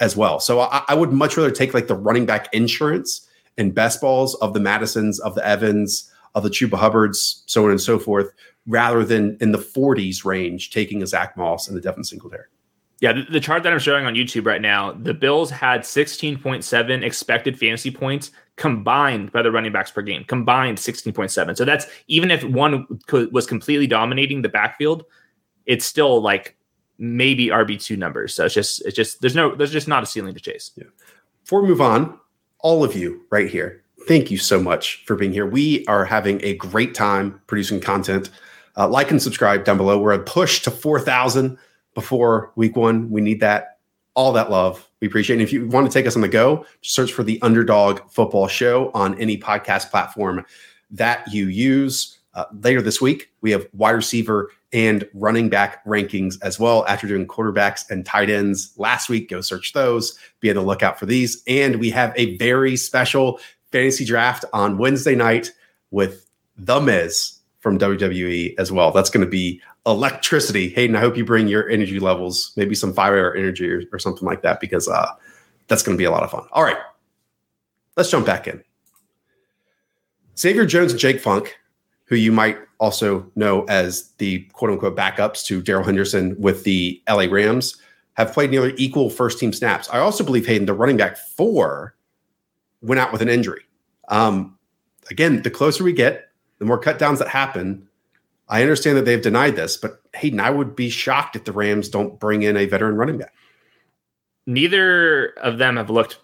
[0.00, 0.40] as well.
[0.40, 3.23] So I, I would much rather take like the running back insurance
[3.58, 7.70] and best balls of the Mattisons, of the Evans, of the Chuba Hubbards, so on
[7.70, 8.30] and so forth,
[8.66, 12.46] rather than in the 40s range taking a Zack Moss and the Devin Singletary.
[13.00, 17.02] Yeah, the, the, chart that I'm showing on YouTube right now, the Bills had 16.7
[17.02, 21.56] expected fantasy points combined by the running backs per game, combined 16.7.
[21.56, 25.04] So that's even if one co- was completely dominating the backfield,
[25.66, 26.56] it's still like
[26.98, 28.32] maybe RB two numbers.
[28.32, 30.70] So it's just it's just there's no there's just not a ceiling to chase.
[30.76, 30.84] Yeah.
[31.42, 32.18] Before we move on,
[32.64, 35.46] all of you right here, thank you so much for being here.
[35.46, 38.30] We are having a great time producing content.
[38.76, 39.98] Uh, like and subscribe down below.
[39.98, 41.58] We're a push to four thousand
[41.94, 43.10] before week one.
[43.10, 43.78] We need that
[44.14, 44.88] all that love.
[45.00, 45.40] We appreciate it.
[45.40, 48.48] And if you want to take us on the go, search for the Underdog Football
[48.48, 50.44] Show on any podcast platform
[50.90, 52.18] that you use.
[52.32, 57.06] Uh, later this week, we have wide receiver and running back rankings as well after
[57.06, 59.30] doing quarterbacks and tight ends last week.
[59.30, 61.42] Go search those, be on the lookout for these.
[61.46, 65.52] And we have a very special fantasy draft on Wednesday night
[65.92, 68.90] with The Miz from WWE as well.
[68.90, 70.68] That's going to be electricity.
[70.70, 74.26] Hayden, I hope you bring your energy levels, maybe some fire energy or, or something
[74.26, 75.06] like that, because uh,
[75.68, 76.46] that's going to be a lot of fun.
[76.50, 76.78] All right,
[77.96, 78.62] let's jump back in.
[80.36, 81.56] Xavier Jones and Jake Funk
[82.06, 87.02] who you might also know as the quote unquote backups to Darrell Henderson with the
[87.08, 87.76] LA Rams,
[88.14, 89.88] have played nearly equal first team snaps.
[89.90, 91.94] I also believe Hayden, the running back four,
[92.82, 93.62] went out with an injury.
[94.08, 94.56] Um,
[95.10, 97.88] again, the closer we get, the more cut downs that happen.
[98.48, 101.88] I understand that they've denied this, but Hayden, I would be shocked if the Rams
[101.88, 103.32] don't bring in a veteran running back.
[104.46, 106.18] Neither of them have looked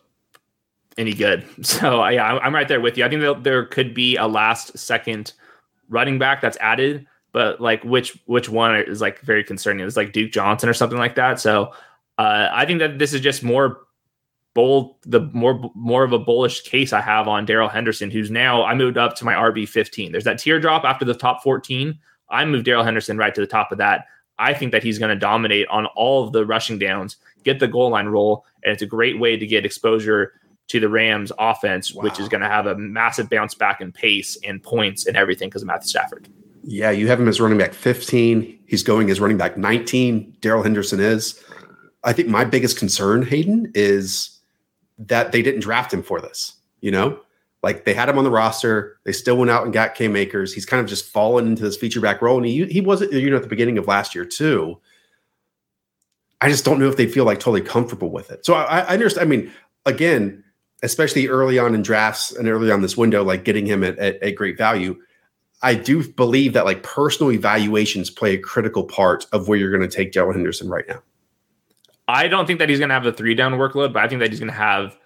[0.99, 1.45] any good.
[1.63, 3.05] So I'm right there with you.
[3.05, 5.33] I think there could be a last second
[5.91, 9.87] running back that's added, but like which which one is like very concerning.
[9.87, 11.39] It's like Duke Johnson or something like that.
[11.39, 11.73] So
[12.17, 13.83] uh, I think that this is just more
[14.55, 18.65] bold, the more more of a bullish case I have on Darrell Henderson, who's now
[18.65, 20.13] I moved up to my RB 15.
[20.13, 21.99] There's that teardrop after the top 14.
[22.31, 24.07] I moved Darrell Henderson right to the top of that.
[24.39, 27.69] I think that he's going to dominate on all of the rushing downs, get the
[27.69, 30.33] goal line roll, and it's a great way to get exposure
[30.71, 32.05] to the Rams offense, wow.
[32.05, 35.49] which is going to have a massive bounce back in pace and points and everything
[35.49, 36.29] because of Matthew Stafford.
[36.63, 38.61] Yeah, you have him as running back 15.
[38.67, 40.37] He's going as running back 19.
[40.41, 41.43] Darrell Henderson is.
[42.05, 44.39] I think my biggest concern, Hayden, is
[44.97, 46.55] that they didn't draft him for this.
[46.81, 47.19] You know,
[47.65, 48.97] like they had him on the roster.
[49.05, 50.55] They still went out and got Cam Akers.
[50.55, 52.37] He's kind of just fallen into this feature back role.
[52.37, 54.81] And he, he wasn't, you know, at the beginning of last year, too.
[56.41, 58.47] I just don't know if they feel like totally comfortable with it.
[58.47, 59.27] So I, I understand.
[59.27, 59.53] I mean,
[59.85, 60.45] again,
[60.83, 64.23] especially early on in drafts and early on this window, like getting him at, at,
[64.23, 64.97] at great value.
[65.63, 69.89] I do believe that like personal evaluations play a critical part of where you're going
[69.89, 71.03] to take Darrell Henderson right now.
[72.09, 74.21] I don't think that he's going to have the three down workload, but I think
[74.21, 74.97] that he's going to have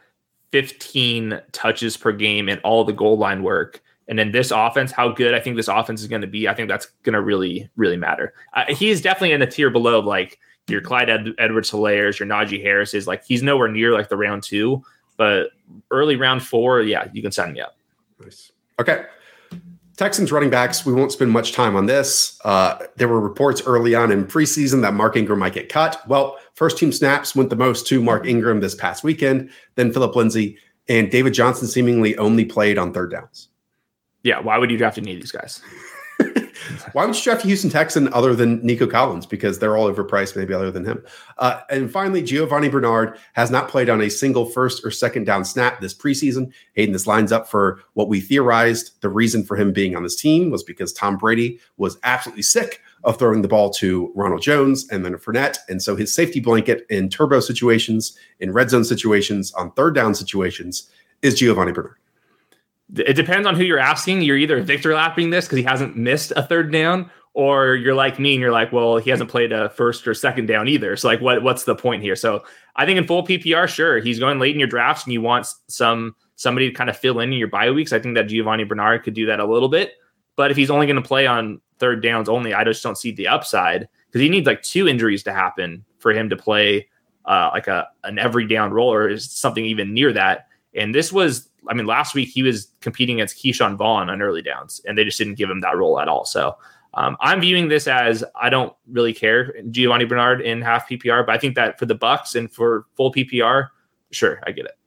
[0.53, 3.83] 15 touches per game and all the goal line work.
[4.07, 6.55] And then this offense, how good I think this offense is going to be, I
[6.55, 8.35] think that's going to really, really matter.
[8.53, 12.63] Uh, he's definitely in the tier below, like your Clyde Ed- Edwards Hilaire's, your Najee
[12.63, 14.83] Harris is like he's nowhere near like the round two,
[15.17, 15.49] but
[15.91, 17.77] early round four, yeah, you can sign me up.
[18.21, 18.53] Nice.
[18.81, 19.05] Okay.
[19.97, 22.41] Texans running backs, we won't spend much time on this.
[22.45, 26.03] Uh, there were reports early on in preseason that Mark Ingram might get cut.
[26.09, 30.17] Well, first team snaps went the most to Mark Ingram this past weekend, then Philip
[30.17, 33.49] Lindsay, and David Johnson seemingly only played on third downs.
[34.25, 35.63] Yeah, why would you draft any of these guys?
[36.93, 39.27] Why would you draft a Houston Texan other than Nico Collins?
[39.27, 41.05] Because they're all overpriced, maybe other than him.
[41.39, 45.45] Uh, and finally, Giovani Bernard has not played on a single first or second down
[45.45, 46.53] snap this preseason.
[46.75, 49.01] Hayden, this lines up for what we theorized.
[49.01, 52.81] The reason for him being on this team was because Tom Brady was absolutely sick
[53.05, 55.59] of throwing the ball to Ronald Jones and then Fournette.
[55.69, 60.15] And so his safety blanket in turbo situations, in red zone situations, on third down
[60.15, 60.91] situations
[61.23, 61.97] is Giovani Bernard
[62.97, 64.23] it depends on who you're asking.
[64.23, 68.19] You're either Victor lapping this because he hasn't missed a third down, or you're like
[68.19, 70.97] me and you're like, well, he hasn't played a first or second down either.
[70.97, 72.17] So like, what what's the point here?
[72.17, 72.45] So
[72.77, 75.47] I think in full PPR, sure, he's going late in your drafts, and you want
[75.69, 77.93] some somebody to kind of fill in in your bye weeks.
[77.93, 79.95] I think that Giovani Bernard could do that a little bit,
[80.37, 83.13] but if he's only going to play on third downs only, I just don't see
[83.13, 86.89] the upside because he needs like two injuries to happen for him to play
[87.25, 90.47] uh, like a an every down role or something even near that.
[90.75, 94.43] And this was I mean, last week he was competing against Ke'Shawn Vaughn on early
[94.43, 96.25] downs, and they just didn't give him that role at all.
[96.25, 96.57] So
[96.95, 101.35] um, I'm viewing this as I don't really care Giovani Bernard in half PPR, but
[101.35, 103.69] I think that for the Bucs and for full PPR,
[104.11, 104.79] sure, I get it.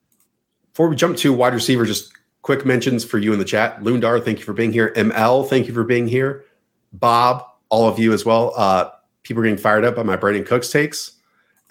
[0.72, 2.14] Before we jump to wide receiver, just
[2.44, 3.82] quick mentions for you in the chat.
[3.82, 4.94] Lundar, thank you for being here.
[4.96, 6.46] ML, thank you for being here.
[6.94, 8.54] Bob, all of you as well.
[8.56, 8.90] Uh,
[9.24, 11.14] people are getting fired up by my Brandin Cooks takes.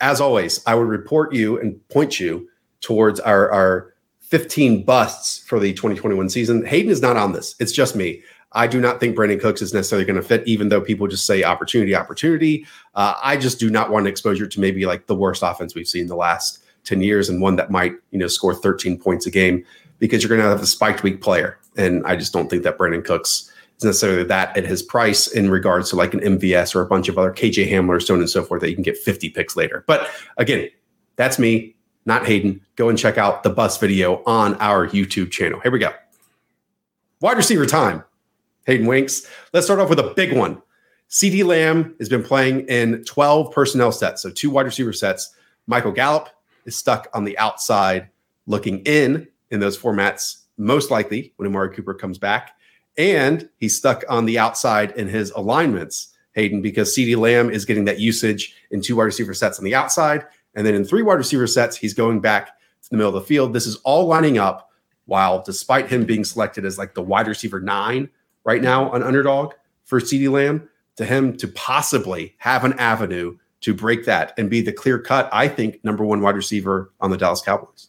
[0.00, 2.48] As always, I would report you and point you
[2.82, 3.94] towards our, our
[4.28, 6.64] 15 busts for the 2021 season.
[6.66, 7.54] Hayden is not on this.
[7.60, 8.22] It's just me.
[8.52, 11.26] I do not think Brandin Cooks is necessarily going to fit, even though people just
[11.26, 12.66] say opportunity, opportunity.
[12.94, 16.06] Uh, I just do not want exposure to maybe like the worst offense we've seen
[16.06, 19.64] the last 10 years and one that might, you know, score 13 points a game
[19.98, 21.58] because you're going to have a spiked week player.
[21.76, 25.50] And I just don't think that Brandin Cooks is necessarily that at his price in
[25.50, 28.30] regards to like an MVS or a bunch of other KJ Hamler, so on and
[28.30, 29.84] so forth that you can get 50 picks later.
[29.86, 30.68] But again,
[31.16, 31.75] that's me
[32.06, 35.60] not Hayden, go and check out the bus video on our YouTube channel.
[35.60, 35.92] Here we go.
[37.20, 38.04] Wide receiver time.
[38.66, 39.26] Hayden Winks.
[39.52, 40.62] Let's start off with a big one.
[41.10, 45.34] CeeDee Lamb has been playing in 12 personnel sets, so two wide receiver sets.
[45.66, 46.28] Michael Gallup
[46.64, 48.08] is stuck on the outside
[48.46, 52.52] looking in in those formats, most likely when Amari Cooper comes back.
[52.98, 57.84] And he's stuck on the outside in his alignments, Hayden, because CeeDee Lamb is getting
[57.84, 60.24] that usage in two wide receiver sets on the outside
[60.56, 62.46] and then in three wide receiver sets, he's going back
[62.82, 63.52] to the middle of the field.
[63.52, 64.70] This is all lining up
[65.04, 68.08] while, despite him being selected as like the wide receiver nine
[68.44, 69.52] right now on underdog
[69.84, 74.62] for CeeDee Lamb, to him to possibly have an avenue to break that and be
[74.62, 77.88] the clear cut, I think, number one wide receiver on the Dallas Cowboys.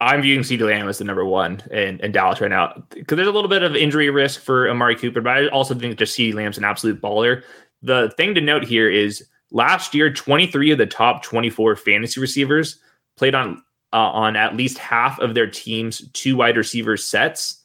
[0.00, 3.28] I'm viewing CeeDee Lamb as the number one in, in Dallas right now because there's
[3.28, 6.34] a little bit of injury risk for Amari Cooper, but I also think just CeeDee
[6.34, 7.42] Lamb's an absolute baller.
[7.82, 12.78] The thing to note here is Last year, 23 of the top 24 fantasy receivers
[13.16, 17.64] played on uh, on at least half of their team's two wide receiver sets,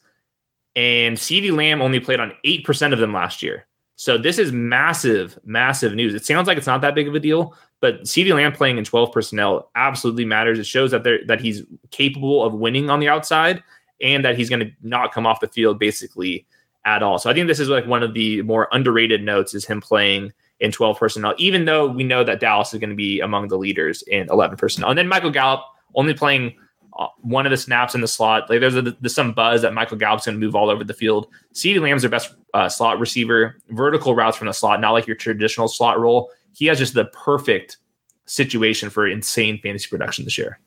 [0.74, 3.66] and CeeDee Lamb only played on eight percent of them last year.
[3.96, 6.14] So this is massive, massive news.
[6.14, 8.84] It sounds like it's not that big of a deal, but CeeDee Lamb playing in
[8.84, 10.58] 12 personnel absolutely matters.
[10.58, 13.62] It shows that that he's capable of winning on the outside
[14.00, 16.46] and that he's going to not come off the field basically
[16.84, 17.18] at all.
[17.18, 20.32] So I think this is like one of the more underrated notes is him playing
[20.60, 23.58] in 12 personnel, even though we know that Dallas is going to be among the
[23.58, 24.90] leaders in 11 personnel.
[24.90, 26.54] And then Michael Gallup only playing
[26.96, 28.48] uh, one of the snaps in the slot.
[28.48, 30.94] Like there's, a, there's some buzz that Michael Gallup's going to move all over the
[30.94, 31.26] field.
[31.52, 35.16] CeeDee Lamb's their best uh, slot receiver, vertical routes from the slot, not like your
[35.16, 36.30] traditional slot role.
[36.52, 37.78] He has just the perfect
[38.26, 40.60] situation for insane fantasy production this year.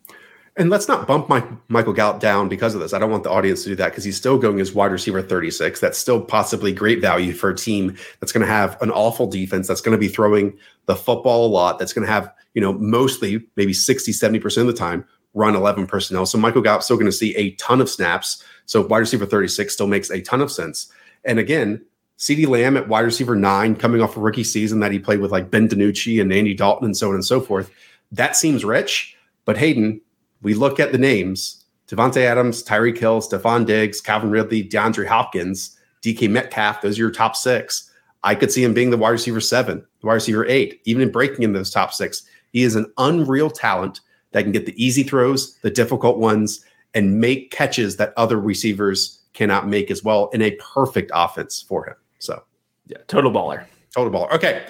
[0.57, 2.91] And let's not bump Mike, Michael Gallup down because of this.
[2.91, 5.21] I don't want the audience to do that because he's still going as wide receiver
[5.21, 5.79] 36.
[5.79, 9.67] That's still possibly great value for a team that's going to have an awful defense,
[9.67, 12.73] that's going to be throwing the football a lot, that's going to have, you know,
[12.73, 15.05] mostly maybe 60, 70% of the time
[15.35, 16.25] run 11 personnel.
[16.25, 18.43] So Michael Gallup's still going to see a ton of snaps.
[18.65, 20.91] So wide receiver 36 still makes a ton of sense.
[21.23, 21.85] And again,
[22.17, 25.31] CeeDee Lamb at wide receiver nine, coming off a rookie season that he played with
[25.31, 27.69] like Ben DiNucci and Andy Dalton and so on and so forth.
[28.11, 29.15] That seems rich.
[29.45, 30.01] But Hayden,
[30.41, 35.77] we look at the names Davante Adams, Tyreek Hill, Stefon Diggs, Calvin Ridley, DeAndre Hopkins,
[36.03, 36.81] DK Metcalf.
[36.81, 37.89] Those are your top six.
[38.23, 41.11] I could see him being the wide receiver seven, the wide receiver eight, even in
[41.11, 42.23] breaking in those top six.
[42.51, 46.63] He is an unreal talent that can get the easy throws, the difficult ones,
[46.93, 51.85] and make catches that other receivers cannot make as well in a perfect offense for
[51.85, 51.95] him.
[52.19, 52.43] So,
[52.87, 53.65] yeah, total baller.
[53.95, 54.31] Total baller.
[54.31, 54.65] Okay.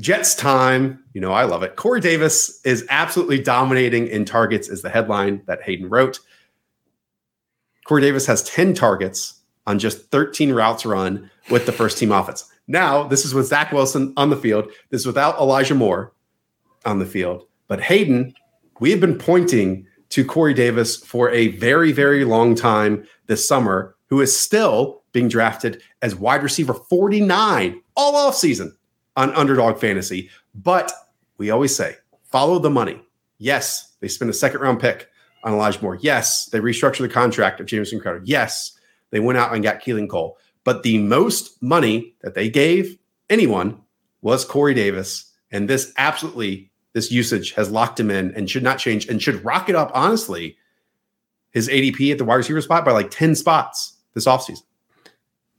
[0.00, 1.02] Jets time.
[1.12, 1.76] You know, I love it.
[1.76, 6.20] Corey Davis is absolutely dominating in targets, is the headline that Hayden wrote.
[7.86, 12.50] Corey Davis has 10 targets on just 13 routes run with the first team offense.
[12.66, 14.70] Now, this is with Zach Wilson on the field.
[14.90, 16.12] This is without Elijah Moore
[16.84, 17.46] on the field.
[17.68, 18.34] But Hayden,
[18.80, 23.96] we have been pointing to Corey Davis for a very, very long time this summer,
[24.08, 28.76] who is still being drafted as wide receiver 49 all off season
[29.16, 30.30] on underdog fantasy.
[30.54, 30.92] But
[31.38, 33.00] we always say, follow the money.
[33.38, 35.08] Yes, they spent a second round pick
[35.42, 35.98] on Elijah Moore.
[36.00, 38.22] Yes, they restructured the contract of Jamison Crowder.
[38.24, 38.78] Yes,
[39.10, 40.38] they went out and got Keelan Cole.
[40.64, 42.96] But the most money that they gave
[43.28, 43.80] anyone
[44.22, 45.30] was Corey Davis.
[45.50, 49.44] And this absolutely, this usage has locked him in and should not change and should
[49.44, 50.56] rocket up, honestly,
[51.50, 54.62] his ADP at the wide receiver spot by like 10 spots this offseason.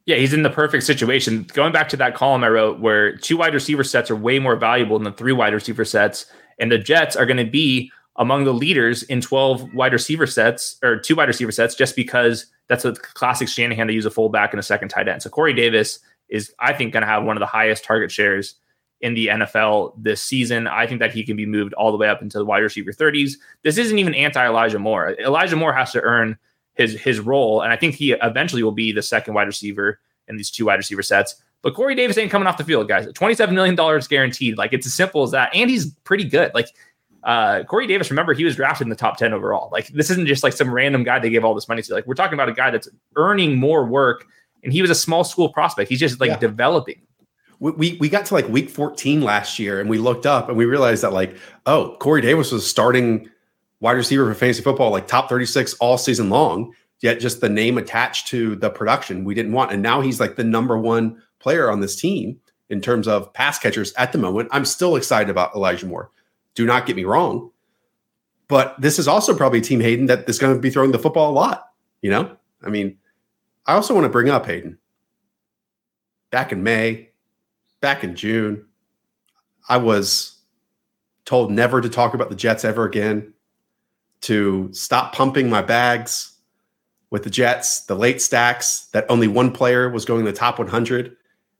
[0.06, 1.43] Yeah, he's in the perfect situation.
[1.53, 4.56] Going back to that column I wrote where two wide receiver sets are way more
[4.56, 6.28] valuable than the three wide receiver sets,
[6.60, 10.78] and the Jets are going to be among the leaders in 12 wide receiver sets
[10.84, 14.53] or two wide receiver sets just because that's a classic Shanahan to use a fullback
[14.53, 15.22] and a second tight end.
[15.22, 15.99] So Corey Davis
[16.30, 18.56] is, I think, going to have one of the highest target shares
[19.01, 20.68] in the NFL this season.
[20.68, 22.91] I think that he can be moved all the way up into the wide receiver
[22.91, 23.34] 30s.
[23.64, 25.16] This isn't even anti Elijah Moore.
[25.20, 26.38] Elijah Moore has to earn
[26.76, 30.38] his his role, and I think he eventually will be the second wide receiver in
[30.38, 31.36] these two wide receiver sets.
[31.62, 33.08] But Corey Davis ain't coming off the field, guys.
[33.08, 33.76] $27 million
[34.08, 34.56] guaranteed.
[34.56, 35.50] Like it's as simple as that.
[35.56, 36.54] And he's pretty good.
[36.54, 36.68] Like
[37.24, 39.70] uh, Corey Davis, remember, he was drafted in the top 10 overall.
[39.72, 41.94] Like this isn't just like some random guy they gave all this money to.
[41.94, 44.28] Like we're talking about a guy that's earning more work
[44.64, 45.90] and he was a small school prospect.
[45.90, 46.38] He's just like yeah.
[46.38, 47.02] developing.
[47.60, 50.58] We, we, we got to like week 14 last year and we looked up and
[50.58, 53.28] we realized that like, oh, Corey Davis was starting
[53.80, 56.74] wide receiver for fantasy football, like top 36 all season long
[57.06, 59.72] yet just the name attached to the production we didn't want.
[59.72, 63.60] And now he's like the number one player on this team in terms of pass
[63.60, 64.50] catchers at the moment.
[64.52, 66.10] I'm still excited about Elijah Moore.
[66.56, 67.52] Do not get me wrong.
[68.48, 71.30] But this is also probably Team Hayden that is going to be throwing the football
[71.30, 71.68] a lot.
[72.02, 72.98] You know, I mean,
[73.68, 74.80] I also want to bring up Hayden.
[76.32, 77.10] Back in May,
[77.82, 78.66] back in June,
[79.70, 80.40] I was
[81.24, 83.34] told never to talk about the Jets ever again,
[84.22, 86.36] to stop pumping my bags,
[87.16, 91.16] with the Jets, the late stacks, that only one player was going the top 100,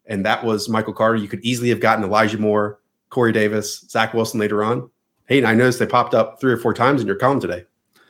[0.06, 1.16] and that was Michael Carter.
[1.16, 2.80] You could easily have gotten Elijah Moore,
[3.10, 4.90] Corey Davis, Zach Wilson later on.
[5.28, 7.64] Hey, I noticed they popped up three or four times in your column today.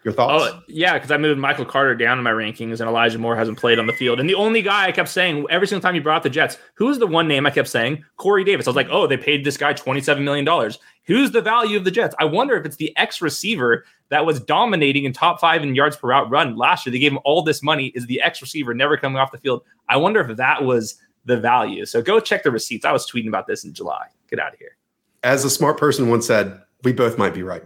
[0.06, 0.54] Your thoughts?
[0.54, 3.58] Oh, yeah, because I moved Michael Carter down in my rankings and Elijah Moore hasn't
[3.58, 4.20] played on the field.
[4.20, 6.60] And the only guy I kept saying every single time you brought up the Jets,
[6.76, 8.06] who's the one name I kept saying?
[8.18, 8.68] Corey Davis.
[8.68, 10.72] I was like, oh, they paid this guy $27 million.
[11.06, 12.14] Who's the value of the Jets?
[12.20, 15.98] I wonder if it's the ex receiver that was dominating in top five in yards
[15.98, 16.92] per route run last year.
[16.92, 19.64] They gave him all this money, is the ex receiver never coming off the field.
[19.90, 21.84] I wonder if that was the value.
[21.84, 22.86] So go check the receipts.
[22.86, 24.06] I was tweeting about this in July.
[24.30, 24.78] Get out of here.
[25.24, 27.64] As a smart person once said, we both might be right.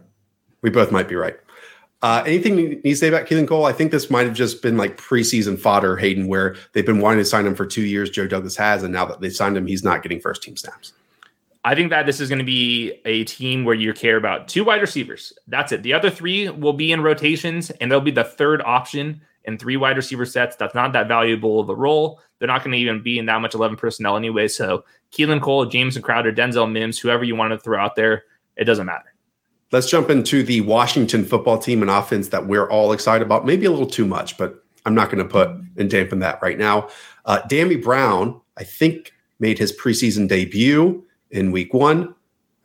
[0.62, 1.36] We both might be right.
[2.02, 3.66] Uh, anything you need to say about Keelan Cole?
[3.66, 7.20] I think this might have just been like preseason fodder, Hayden, where they've been wanting
[7.20, 8.10] to sign him for two years.
[8.10, 10.94] Joe Douglas has, and now that they signed him, he's not getting first team snaps.
[11.66, 14.64] I think that this is going to be a team where you care about two
[14.64, 15.34] wide receivers.
[15.48, 15.84] That's it.
[15.84, 19.76] The other three will be in rotations, and they'll be the third option in three
[19.76, 20.56] wide receiver sets.
[20.56, 22.22] That's not that valuable of a role.
[22.38, 24.48] They're not going to even be in that much 11 personnel anyway.
[24.48, 28.24] So Keelan Cole, Jamison Crowder, Denzel Mims, whoever you want to throw out there,
[28.56, 29.14] it doesn't matter.
[29.72, 33.46] Let's jump into the Washington football team and offense that we're all excited about.
[33.46, 36.58] Maybe a little too much, but I'm not going to put and dampen that right
[36.58, 36.90] now.
[37.26, 42.16] Uh, Dyami Brown, I think, made his preseason debut in week one,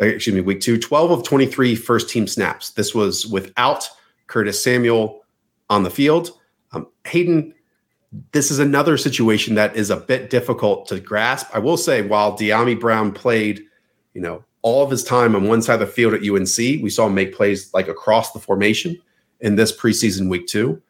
[0.00, 2.70] uh, excuse me, week two, 12 of 23 first team snaps.
[2.70, 3.88] This was without
[4.26, 5.24] Curtis Samuel
[5.68, 6.30] on the field.
[6.72, 7.54] Um, Hayden,
[8.32, 11.48] this is another situation that is a bit difficult to grasp.
[11.52, 13.62] I will say, while Dyami Brown played,
[14.14, 16.88] you know, all of his time on one side of the field at UNC, we
[16.88, 18.98] saw him make plays like across the formation
[19.40, 20.80] in this preseason week two.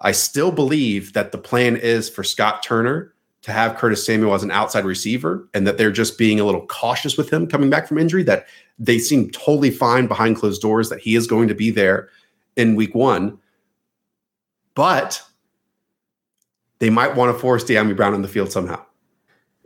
[0.00, 4.42] I still believe that the plan is for Scott Turner to have Curtis Samuel as
[4.42, 7.86] an outside receiver and that they're just being a little cautious with him coming back
[7.86, 8.46] from injury, that
[8.80, 12.08] they seem totally fine behind closed doors, that he is going to be there
[12.56, 13.38] in week one.
[14.74, 15.22] But
[16.80, 18.84] they might want to force Dyami Brown in the field somehow.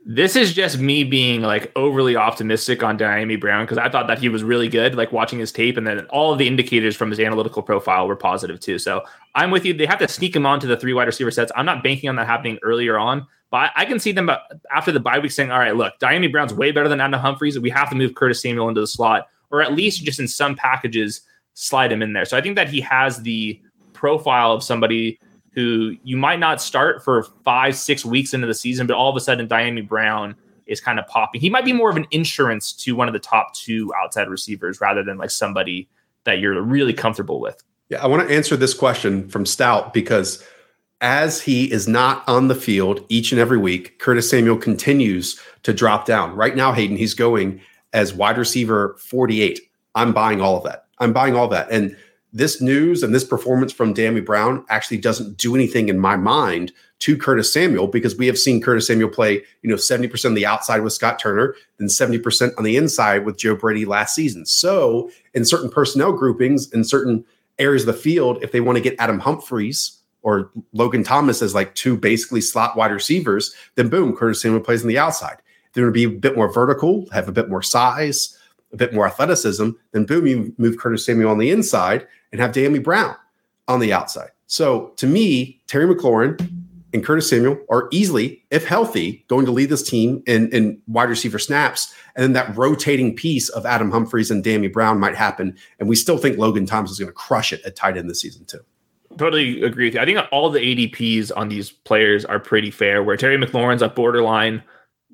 [0.07, 4.19] This is just me being like overly optimistic on Dyami Brown because I thought that
[4.19, 7.09] he was really good, like watching his tape, and then all of the indicators from
[7.09, 8.79] his analytical profile were positive too.
[8.79, 9.03] So
[9.35, 9.73] I'm with you.
[9.73, 11.51] They have to sneak him onto the three wide receiver sets.
[11.57, 14.37] I'm not banking on that happening earlier on, but I can see them uh,
[14.71, 17.59] after the bye week saying, "All right, look, Dyami Brown's way better than Adam Humphries.
[17.59, 20.55] We have to move Curtis Samuel into the slot, or at least just in some
[20.55, 21.23] packages
[21.55, 23.59] slide him in there." So I think that he has the
[23.95, 25.19] profile of somebody
[25.55, 29.17] who you might not start for five, six weeks into the season, but all of
[29.17, 30.35] a sudden, Dyami Brown
[30.67, 31.41] is kind of popping.
[31.41, 34.81] He might be more of an insurance to one of the top two outside receivers
[34.81, 35.89] rather than like somebody
[36.25, 37.63] that you're really comfortable with.
[37.91, 40.45] Yeah, I want to answer this question from Stout because
[41.01, 45.73] as he is not on the field each and every week, Curtis Samuel continues to
[45.73, 46.35] drop down.
[46.35, 47.61] Right now, Hayden, he's going
[47.93, 49.61] as wide receiver 48.
[49.95, 50.87] I'm buying all of that.
[50.99, 51.71] I'm buying all that.
[51.71, 51.97] And
[52.35, 56.73] this news and this performance from Dyami Brown actually doesn't do anything in my mind
[56.99, 60.45] to Curtis Samuel because we have seen Curtis Samuel play, you know, 70% on the
[60.45, 64.45] outside with Scott Turner, then 70% on the inside with Joe Brady last season.
[64.47, 67.25] So, in certain personnel groupings, in certain
[67.59, 71.55] areas of the field, if they want to get Adam Humphries or Logan Thomas as
[71.55, 75.37] like two basically slot wide receivers, then boom, Curtis Samuel plays on the outside.
[75.73, 78.37] They're going to be a bit more vertical, have a bit more size,
[78.73, 82.51] a bit more athleticism, then boom, you move Curtis Samuel on the inside and have
[82.51, 83.15] Dyami Brown
[83.69, 84.31] on the outside.
[84.49, 86.37] So to me, Terry McLaurin
[86.93, 91.09] and Curtis Samuel are easily, if healthy, going to lead this team in, in wide
[91.09, 91.95] receiver snaps.
[92.17, 95.57] And then that rotating piece of Adam Humphries and Dyami Brown might happen.
[95.79, 98.21] And we still think Logan Thomas is going to crush it at tight end this
[98.21, 98.61] season, too.
[99.17, 100.01] Totally agree with you.
[100.01, 103.89] I think all the ADPs on these players are pretty fair, where Terry McLaurin's a
[103.89, 104.61] borderline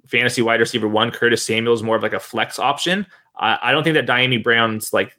[0.06, 1.10] fantasy wide receiver one.
[1.10, 3.06] Curtis Samuel is more of like a flex option.
[3.36, 5.16] I, I don't think that Dyami Brown's like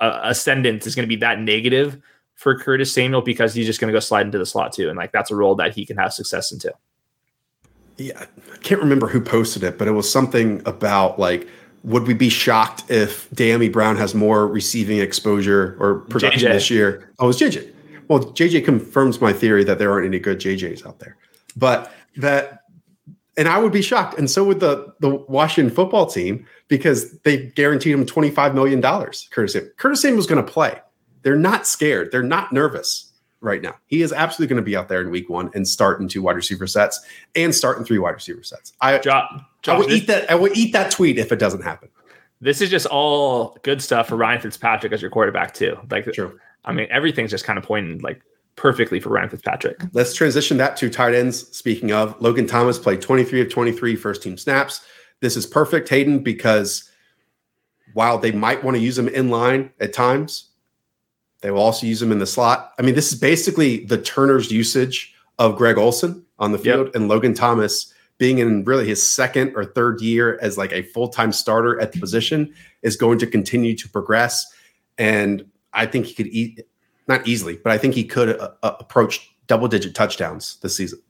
[0.00, 2.00] uh, ascendant is going to be that negative
[2.34, 4.96] for Curtis Samuel because he's just going to go slide into the slot too, and
[4.96, 6.72] like that's a role that he can have success into.
[7.96, 11.48] Yeah, I can't remember who posted it, but it was something about like,
[11.82, 16.52] would we be shocked if Dyami Brown has more receiving exposure or production JJ.
[16.52, 17.12] this year?
[17.18, 17.72] Oh, it's JJ.
[18.06, 21.16] Well, JJ confirms my theory that there aren't any good JJs out there,
[21.56, 22.62] but that,
[23.38, 27.46] and I would be shocked, and so would the the Washington football team because they
[27.46, 28.82] guaranteed him $25 million.
[28.82, 29.70] Curtis Samuel.
[29.78, 30.78] Curtis Samuel's going to play.
[31.22, 32.10] They're not scared.
[32.12, 33.76] They're not nervous right now.
[33.86, 36.20] He is absolutely going to be out there in week one and start in two
[36.20, 37.00] wide receiver sets
[37.36, 38.72] and start in three wide receiver sets.
[38.80, 40.30] I, Josh, I will eat that.
[40.30, 41.88] I will eat that tweet if it doesn't happen.
[42.40, 45.76] This is just all good stuff for Ryan Fitzpatrick as your quarterback too.
[45.90, 46.38] Like, True.
[46.64, 48.20] I mean, everything's just kind of pointing like
[48.58, 49.80] perfectly for Ryan Fitzpatrick.
[49.92, 51.48] Let's transition that to tight ends.
[51.56, 54.82] Speaking of, Logan Thomas played 23 of 23 first team snaps.
[55.20, 56.90] This is perfect, Hayden, because
[57.94, 60.50] while they might want to use him in line at times,
[61.40, 62.72] they will also use him in the slot.
[62.78, 66.96] I mean, this is basically the Turner's usage of Greg Olsen on the field yep.
[66.96, 71.32] and Logan Thomas being in really his second or third year as like a full-time
[71.32, 72.52] starter at the position
[72.82, 74.44] is going to continue to progress
[74.98, 76.66] and I think he could eat
[77.08, 81.00] not easily, but I think he could uh, uh approach double digit touchdowns this season.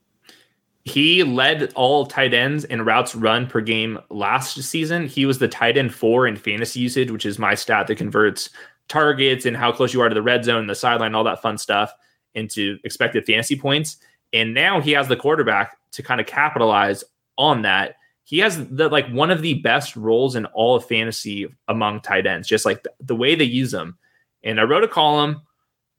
[0.84, 5.06] He led all tight ends in routes run per game last season.
[5.06, 8.48] He was the tight end four in fantasy usage, which is my stat that converts
[8.88, 11.58] targets and how close you are to the red zone, the sideline, all that fun
[11.58, 11.92] stuff
[12.34, 13.98] into expected fantasy points.
[14.32, 17.04] And now he has the quarterback to kind of capitalize
[17.36, 17.96] on that.
[18.24, 22.26] He has the like one of the best roles in all of fantasy among tight
[22.26, 23.98] ends, just like the, the way they use them.
[24.42, 25.42] And I wrote a column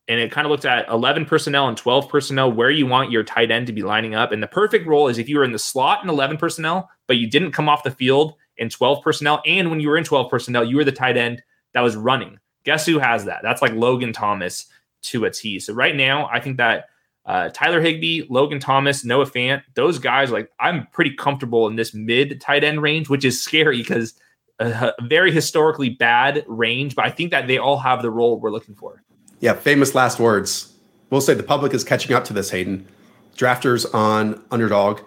[0.09, 3.23] and it kind of looked at 11 personnel and 12 personnel where you want your
[3.23, 4.31] tight end to be lining up.
[4.31, 7.17] And the perfect role is if you were in the slot in 11 personnel, but
[7.17, 9.41] you didn't come off the field in 12 personnel.
[9.45, 11.43] And when you were in 12 personnel, you were the tight end
[11.75, 12.39] that was running.
[12.65, 13.41] Guess who has that?
[13.43, 14.65] That's like Logan Thomas
[15.03, 15.59] to a T.
[15.59, 16.85] So right now, I think that
[17.25, 21.93] uh, Tyler Higbee, Logan Thomas, Noah Fant, those guys, like I'm pretty comfortable in this
[21.93, 24.15] mid tight end range, which is scary because
[24.57, 28.39] a, a very historically bad range, but I think that they all have the role
[28.39, 29.03] we're looking for.
[29.39, 30.73] Yeah, famous last words.
[31.09, 32.87] We'll say the public is catching up to this, Hayden.
[33.35, 35.01] Drafters on underdog.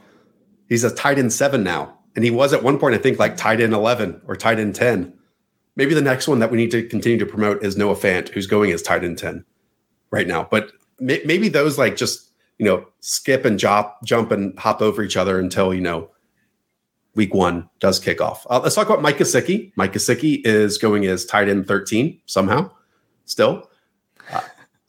[0.68, 1.98] He's a tight end seven now.
[2.14, 4.74] And he was at one point, I think, like tight end 11 or tight end
[4.74, 5.12] 10.
[5.76, 8.46] Maybe the next one that we need to continue to promote is Noah Fant, who's
[8.46, 9.44] going as tight end 10
[10.10, 10.46] right now.
[10.50, 15.02] But may- maybe those like just, you know, skip and jump, jump and hop over
[15.02, 16.10] each other until, you know,
[17.14, 18.46] week one does kick off.
[18.48, 19.72] Uh, let's talk about Mike Gesicki.
[19.76, 22.70] Mike Gesicki is going as tight end 13 somehow
[23.24, 23.70] still.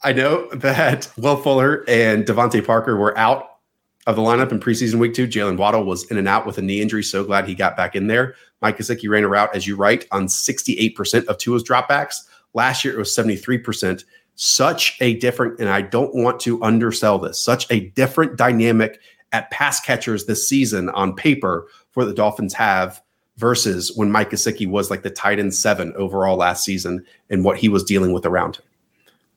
[0.04, 3.54] I know that Will Fuller and DeVante Parker were out
[4.06, 5.28] of the lineup in preseason week two.
[5.28, 7.04] Jaylen Waddle was in and out with a knee injury.
[7.04, 8.36] So glad he got back in there.
[8.62, 12.16] Mike Gesicki ran a route, as you write, on 68% of Tua's dropbacks.
[12.54, 14.04] Last year, it was 73%.
[14.36, 19.00] Such a different, and I don't want to undersell this, such a different dynamic
[19.32, 23.02] at pass catchers this season on paper for the Dolphins have
[23.38, 27.58] versus when Mike Gesicki was like the tight end seven overall last season and what
[27.58, 28.66] he was dealing with around him.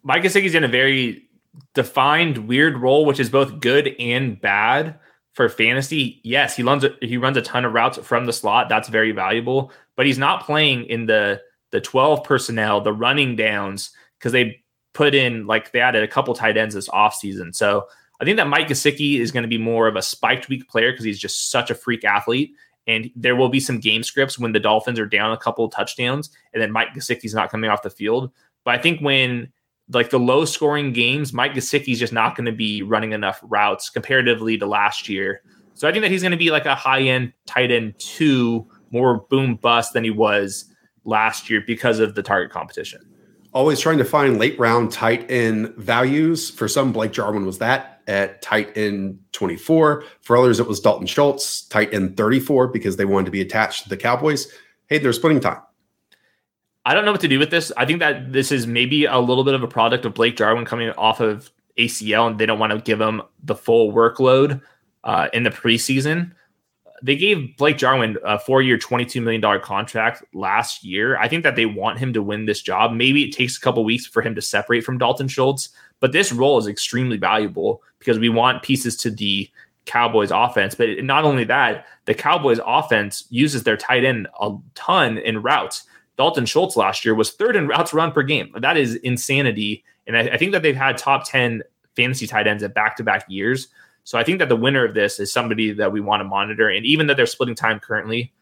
[0.06, 1.28] Mike Gesicki's in a very
[1.74, 5.00] defined weird role, which is both good and bad
[5.32, 6.20] for fantasy.
[6.22, 8.68] Yes, he runs a, he runs a ton of routes from the slot.
[8.68, 11.42] That's very valuable, but he's not playing in the
[11.72, 14.62] the 12 personnel, the running downs, because they
[14.94, 17.52] put in like they added a couple tight ends this offseason.
[17.52, 17.88] So
[18.20, 20.92] I think that Mike Gesicki is going to be more of a spiked week player
[20.92, 22.52] because he's just such a freak athlete.
[22.86, 25.72] And there will be some game scripts when the Dolphins are down a couple of
[25.72, 28.30] touchdowns, and then Mike Gesicki's not coming off the field.
[28.64, 29.52] But I think when
[29.90, 33.88] like the low scoring games, Mike Gesicki's just not going to be running enough routes
[33.90, 35.42] comparatively to last year.
[35.74, 38.66] So I think that he's going to be like a high end tight end two,
[38.90, 40.64] more boom bust than he was
[41.04, 43.00] last year because of the target competition.
[43.52, 46.50] Always trying to find late round tight end values.
[46.50, 50.04] For some, Blake Jarwin was that at tight end 24.
[50.20, 53.84] For others, it was Dalton Schultz, tight end 34, because they wanted to be attached
[53.84, 54.52] to the Cowboys.
[54.88, 55.60] Hey, they're splitting time.
[56.86, 57.72] I don't know what to do with this.
[57.76, 60.64] I think that this is maybe a little bit of a product of Blake Jarwin
[60.64, 64.62] coming off of ACL, and they don't want to give him the full workload
[65.02, 66.30] uh, in the preseason.
[67.02, 71.18] They gave Blake Jarwin a four-year, twenty-two million dollar contract last year.
[71.18, 72.92] I think that they want him to win this job.
[72.92, 76.32] Maybe it takes a couple weeks for him to separate from Dalton Schultz, but this
[76.32, 79.50] role is extremely valuable because we want pieces to the
[79.86, 80.76] Cowboys offense.
[80.76, 85.82] But not only that, the Cowboys offense uses their tight end a ton in routes.
[86.16, 88.54] Dalton Schultz last year was third in routes run per game.
[88.58, 89.84] That is insanity.
[90.06, 91.62] And I, I think that they've had top 10
[91.94, 93.68] fantasy tight ends at back to back years.
[94.04, 96.68] So I think that the winner of this is somebody that we want to monitor.
[96.68, 98.32] And even though they're splitting time currently,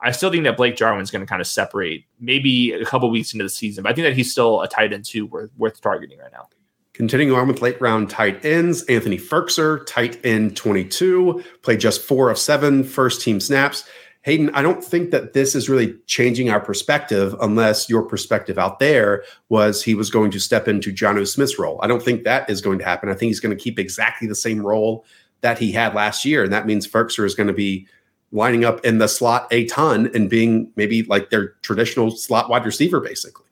[0.00, 3.32] I still think that Blake Jarwin's going to kind of separate maybe a couple weeks
[3.32, 3.84] into the season.
[3.84, 6.48] But I think that he's still a tight end too worth, worth targeting right now.
[6.92, 12.30] Continuing on with late round tight ends, Anthony Firkser, tight end 22, played just four
[12.30, 13.88] of seven first team snaps.
[14.22, 18.78] Hayden, I don't think that this is really changing our perspective unless your perspective out
[18.78, 21.80] there was he was going to step into Jonnu Smith's role.
[21.82, 23.08] I don't think that is going to happen.
[23.08, 25.04] I think he's going to keep exactly the same role
[25.40, 26.44] that he had last year.
[26.44, 27.88] And that means Firkser is going to be
[28.30, 32.64] lining up in the slot a ton and being maybe like their traditional slot wide
[32.64, 33.44] receiver, basically.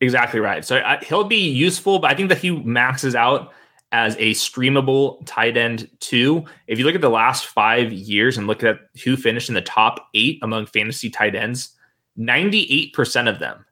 [0.00, 0.64] Exactly right.
[0.64, 3.52] So I, he'll be useful, but I think that he maxes out
[3.92, 6.44] as a streamable tight end too.
[6.66, 9.62] If you look at the last five years and look at who finished in the
[9.62, 11.70] top eight among fantasy tight ends,
[12.18, 13.64] 98% of them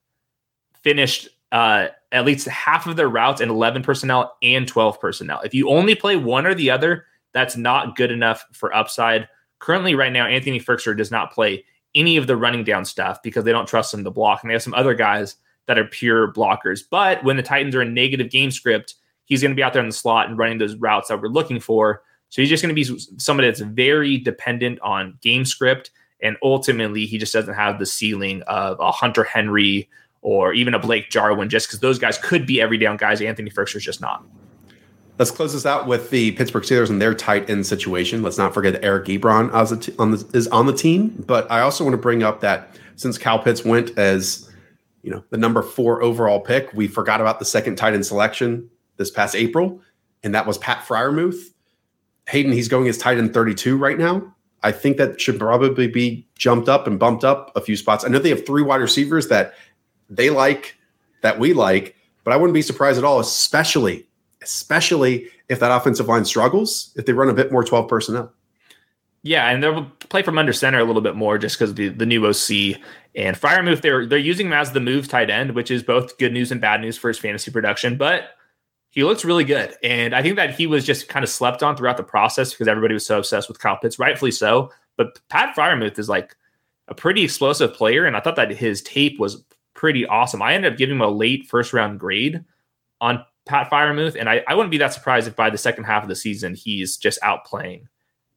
[0.83, 5.41] finished uh, at least half of their routes in 11 personnel and 12 personnel.
[5.41, 9.29] If you only play one or the other, that's not good enough for upside.
[9.59, 11.65] Currently, right now, Anthony Firkser does not play
[11.95, 14.43] any of the running down stuff because they don't trust him to block.
[14.43, 16.83] And they have some other guys that are pure blockers.
[16.89, 18.95] But when the Titans are in negative game script,
[19.29, 21.29] he's going to be out there in the slot and running those routes that we're
[21.29, 22.03] looking for.
[22.31, 25.91] So he's just going to be somebody that's very dependent on game script.
[26.21, 29.89] And ultimately, he just doesn't have the ceiling of a Hunter Henry
[30.21, 33.21] or even a Blake Jarwin, just because those guys could be every down guys.
[33.21, 34.25] Anthony Firkser's just not.
[35.19, 38.23] Let's close this out with the Pittsburgh Steelers and their tight end situation.
[38.23, 39.53] Let's not forget Eric Ebron
[39.99, 41.25] on the, is on the team.
[41.27, 44.51] But I also want to bring up that since Cal Pitts went as
[45.03, 48.69] you know the number four overall pick, we forgot about the second tight end selection
[48.99, 49.81] this past April,
[50.23, 51.53] and that was Pat Freiermuth.
[52.29, 54.35] Hayden, he's going as tight end 32 right now.
[54.63, 58.05] I think that should probably be jumped up and bumped up a few spots.
[58.05, 59.55] I know they have three wide receivers that
[60.11, 60.77] they like,
[61.23, 61.95] that we like,
[62.25, 64.07] but I wouldn't be surprised at all, especially,
[64.43, 68.33] especially if that offensive line struggles, if they run a bit more 12 personnel.
[69.23, 72.07] Yeah, and they'll play from under center a little bit more just because the, the
[72.07, 72.81] new OC
[73.15, 76.33] and Freiermuth, they're they're using him as the move tight end, which is both good
[76.33, 77.97] news and bad news for his fantasy production.
[77.97, 78.31] But
[78.99, 79.77] he looks really good.
[79.85, 82.67] And I think that he was just kind of slept on throughout the process because
[82.67, 84.73] everybody was so obsessed with Kyle Pitts, rightfully so.
[84.97, 86.35] But Pat Freiermuth is like
[86.89, 88.07] a pretty explosive player.
[88.07, 89.45] And I thought that his tape was
[89.75, 90.43] pretty awesome.
[90.43, 92.45] I ended up giving him a late first round grade
[93.01, 94.17] on Pat Freiermuth.
[94.19, 96.57] And I, I wouldn't be that surprised if by the second half of the season,
[96.57, 97.85] he's just outplaying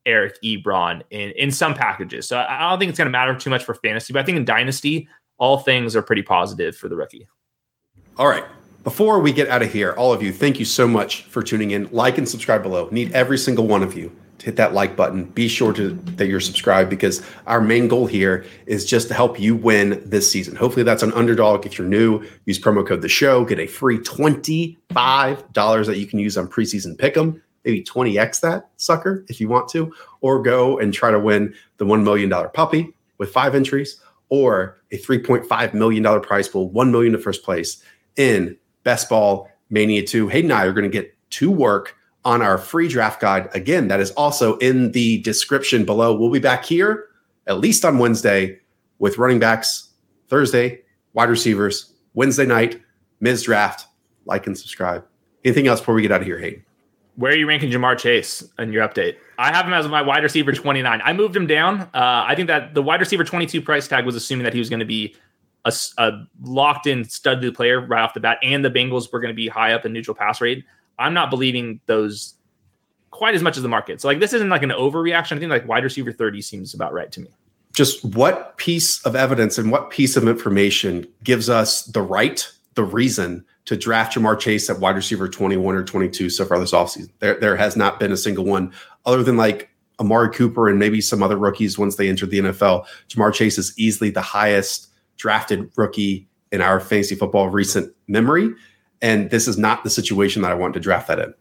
[0.06, 2.28] Eric Ebron in, in some packages.
[2.28, 4.38] So I don't think it's going to matter too much for fantasy, but I think
[4.38, 5.08] in Dynasty,
[5.40, 7.28] all things are pretty positive for the rookie.
[8.16, 8.46] All right.
[8.84, 11.70] Before we get out of here, all of you, thank you so much for tuning
[11.70, 11.88] in.
[11.92, 12.90] Like and subscribe below.
[12.90, 15.26] Need every single one of you to hit that like button.
[15.26, 19.40] Be sure to that you're subscribed because our main goal here is just to help
[19.40, 20.56] you win this season.
[20.56, 21.68] Hopefully that's an underdog.
[21.68, 26.18] If you're new, use promo code the show, get a free $25 that you can
[26.18, 27.40] use on preseason pick'em.
[27.64, 31.86] Maybe 20x that sucker if you want to, or go and try to win the
[31.86, 37.20] $1 million puppy with five entries or a $3.5 million prize pool, 1 million to
[37.20, 37.84] first place
[38.16, 40.28] in Best Ball Mania 2.
[40.28, 43.50] Hayden and I are going to get to work on our free draft guide.
[43.54, 46.16] Again, that is also in the description below.
[46.16, 47.08] We'll be back here
[47.48, 48.60] at least on Wednesday
[49.00, 49.90] with running backs,
[50.28, 50.82] Thursday,
[51.14, 52.82] wide receivers, Wednesday night,
[53.20, 53.88] Miz draft.
[54.26, 55.04] Like and subscribe.
[55.44, 56.64] Anything else before we get out of here, Hayden?
[57.16, 59.18] Where are you ranking Ja'Marr Chase in your update?
[59.40, 61.02] I have him as my wide receiver 29.
[61.04, 61.82] I moved him down.
[61.82, 64.70] Uh, I think that the wide receiver 22 price tag was assuming that he was
[64.70, 65.16] going to be
[65.66, 69.34] a, a locked in studly player right off the bat, and the Bengals were going
[69.34, 70.66] to be high up in neutral pass rate.
[70.98, 72.36] I'm not believing those
[73.12, 74.02] quite as much as the market.
[74.02, 75.34] So like this isn't like an overreaction.
[75.36, 77.28] I think like wide receiver 30 seems about right to me.
[77.74, 82.46] Just what piece of evidence and what piece of information gives us the right,
[82.76, 86.74] the reason to draft Ja'Marr Chase at wide receiver 21 or 22 so far this
[86.74, 87.10] offseason?
[87.20, 88.74] There, there has not been a single one
[89.06, 92.86] other than like Amari Cooper and maybe some other rookies once they entered the NFL.
[93.10, 94.91] Ja'Marr Chase is easily the highest
[95.22, 98.50] drafted rookie in our fantasy football recent memory.
[99.04, 101.34] And this is not the situation that I want to draft that in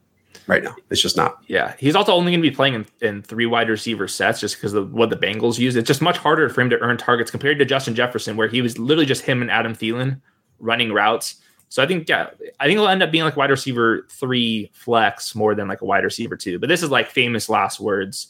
[0.47, 0.77] right now.
[0.91, 1.39] It's just not.
[1.47, 4.57] Yeah, he's also only going to be playing in, in three wide receiver sets just
[4.57, 5.77] because of what the Bengals use.
[5.77, 8.61] It's just much harder for him to earn targets compared to Justin Jefferson, where he
[8.61, 10.21] was literally just him and Adam Thielen
[10.59, 11.37] running routes.
[11.71, 12.29] So I think, yeah,
[12.59, 15.87] I think it'll end up being like wide receiver three flex more than like a
[15.87, 16.59] wide receiver two.
[16.59, 18.29] But this is like famous last words.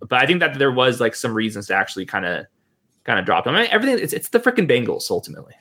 [0.00, 2.46] But I think that there was like some reasons to actually kind of
[3.04, 3.54] kind of drop him.
[3.54, 5.54] I mean, everything it's it's the freaking Bengals ultimately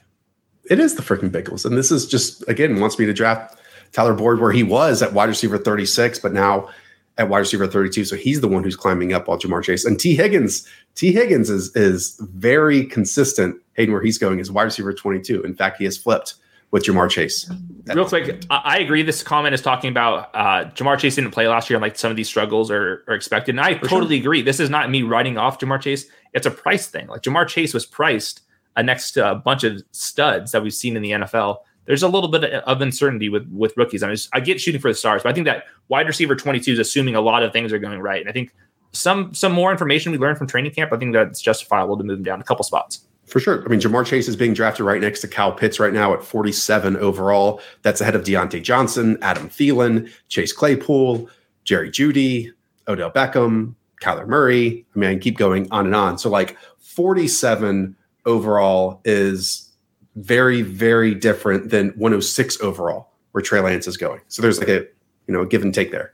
[0.70, 1.66] it is the freaking Bengals.
[1.66, 3.60] And this is just, again, wants me to draft
[3.92, 6.70] Tyler Boyd where he was at wide receiver 36, but now
[7.18, 8.06] at wide receiver 32.
[8.06, 9.86] So he's the one who's climbing up while Ja'Marr Chase.
[9.86, 13.62] And Tee Higgins, Tee Higgins is is very consistent.
[13.74, 15.44] Hayden, where he's going is wide receiver 22.
[15.44, 16.36] In fact, he has flipped
[16.74, 17.50] with Ja'Marr Chase.
[17.86, 19.04] Real quick, I agree.
[19.04, 22.10] This comment is talking about uh, Ja'Marr Chase didn't play last year, and like some
[22.10, 23.54] of these struggles are, are expected.
[23.54, 24.24] And I For totally sure.
[24.24, 24.42] agree.
[24.42, 26.08] This is not me writing off Ja'Marr Chase.
[26.34, 27.08] It's a price thing.
[27.08, 28.42] Like Ja'Marr Chase was priced
[28.76, 32.08] uh, next to a bunch of studs that we've seen in the NFL, there's a
[32.08, 34.02] little bit of uncertainty with with rookies.
[34.02, 36.72] I, mean, I get shooting for the stars, but I think that wide receiver 22
[36.72, 38.20] is assuming a lot of things are going right.
[38.20, 38.52] And I think
[38.94, 42.18] some some more information we learned from training camp, I think that's justifiable to move
[42.18, 43.06] him down a couple spots.
[43.34, 43.66] For sure.
[43.66, 46.24] I mean, Ja'Marr Chase is being drafted right next to Cal Pitts right now at
[46.24, 47.62] 47 overall.
[47.82, 51.28] That's ahead of Diontae Johnson, Adam Thielen, Chase Claypool,
[51.64, 52.52] Jerry Jeudy,
[52.88, 53.74] Odell Beckham,
[54.04, 54.86] Kyler Murray.
[54.96, 56.20] I mean, I keep going on and on.
[56.20, 57.96] So like 47
[58.28, 59.68] overall is
[60.16, 64.22] very, very different than 106 overall, where Trey Lance is going.
[64.28, 64.82] So there's like a
[65.26, 66.14] you know a give and take there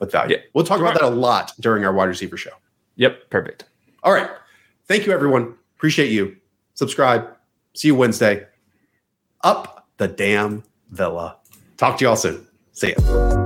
[0.00, 0.36] with value.
[0.36, 0.42] Yeah.
[0.52, 2.52] We'll talk about that a lot during our wide receiver show.
[2.96, 3.64] Yep, perfect.
[4.02, 4.28] All right.
[4.86, 5.54] Thank you, everyone.
[5.78, 6.36] Appreciate you.
[6.78, 7.26] Subscribe.
[7.74, 8.46] See you Wednesday.
[9.42, 10.62] Up the damn
[10.92, 11.38] villa.
[11.76, 12.46] Talk to you all soon.
[12.70, 13.37] See ya.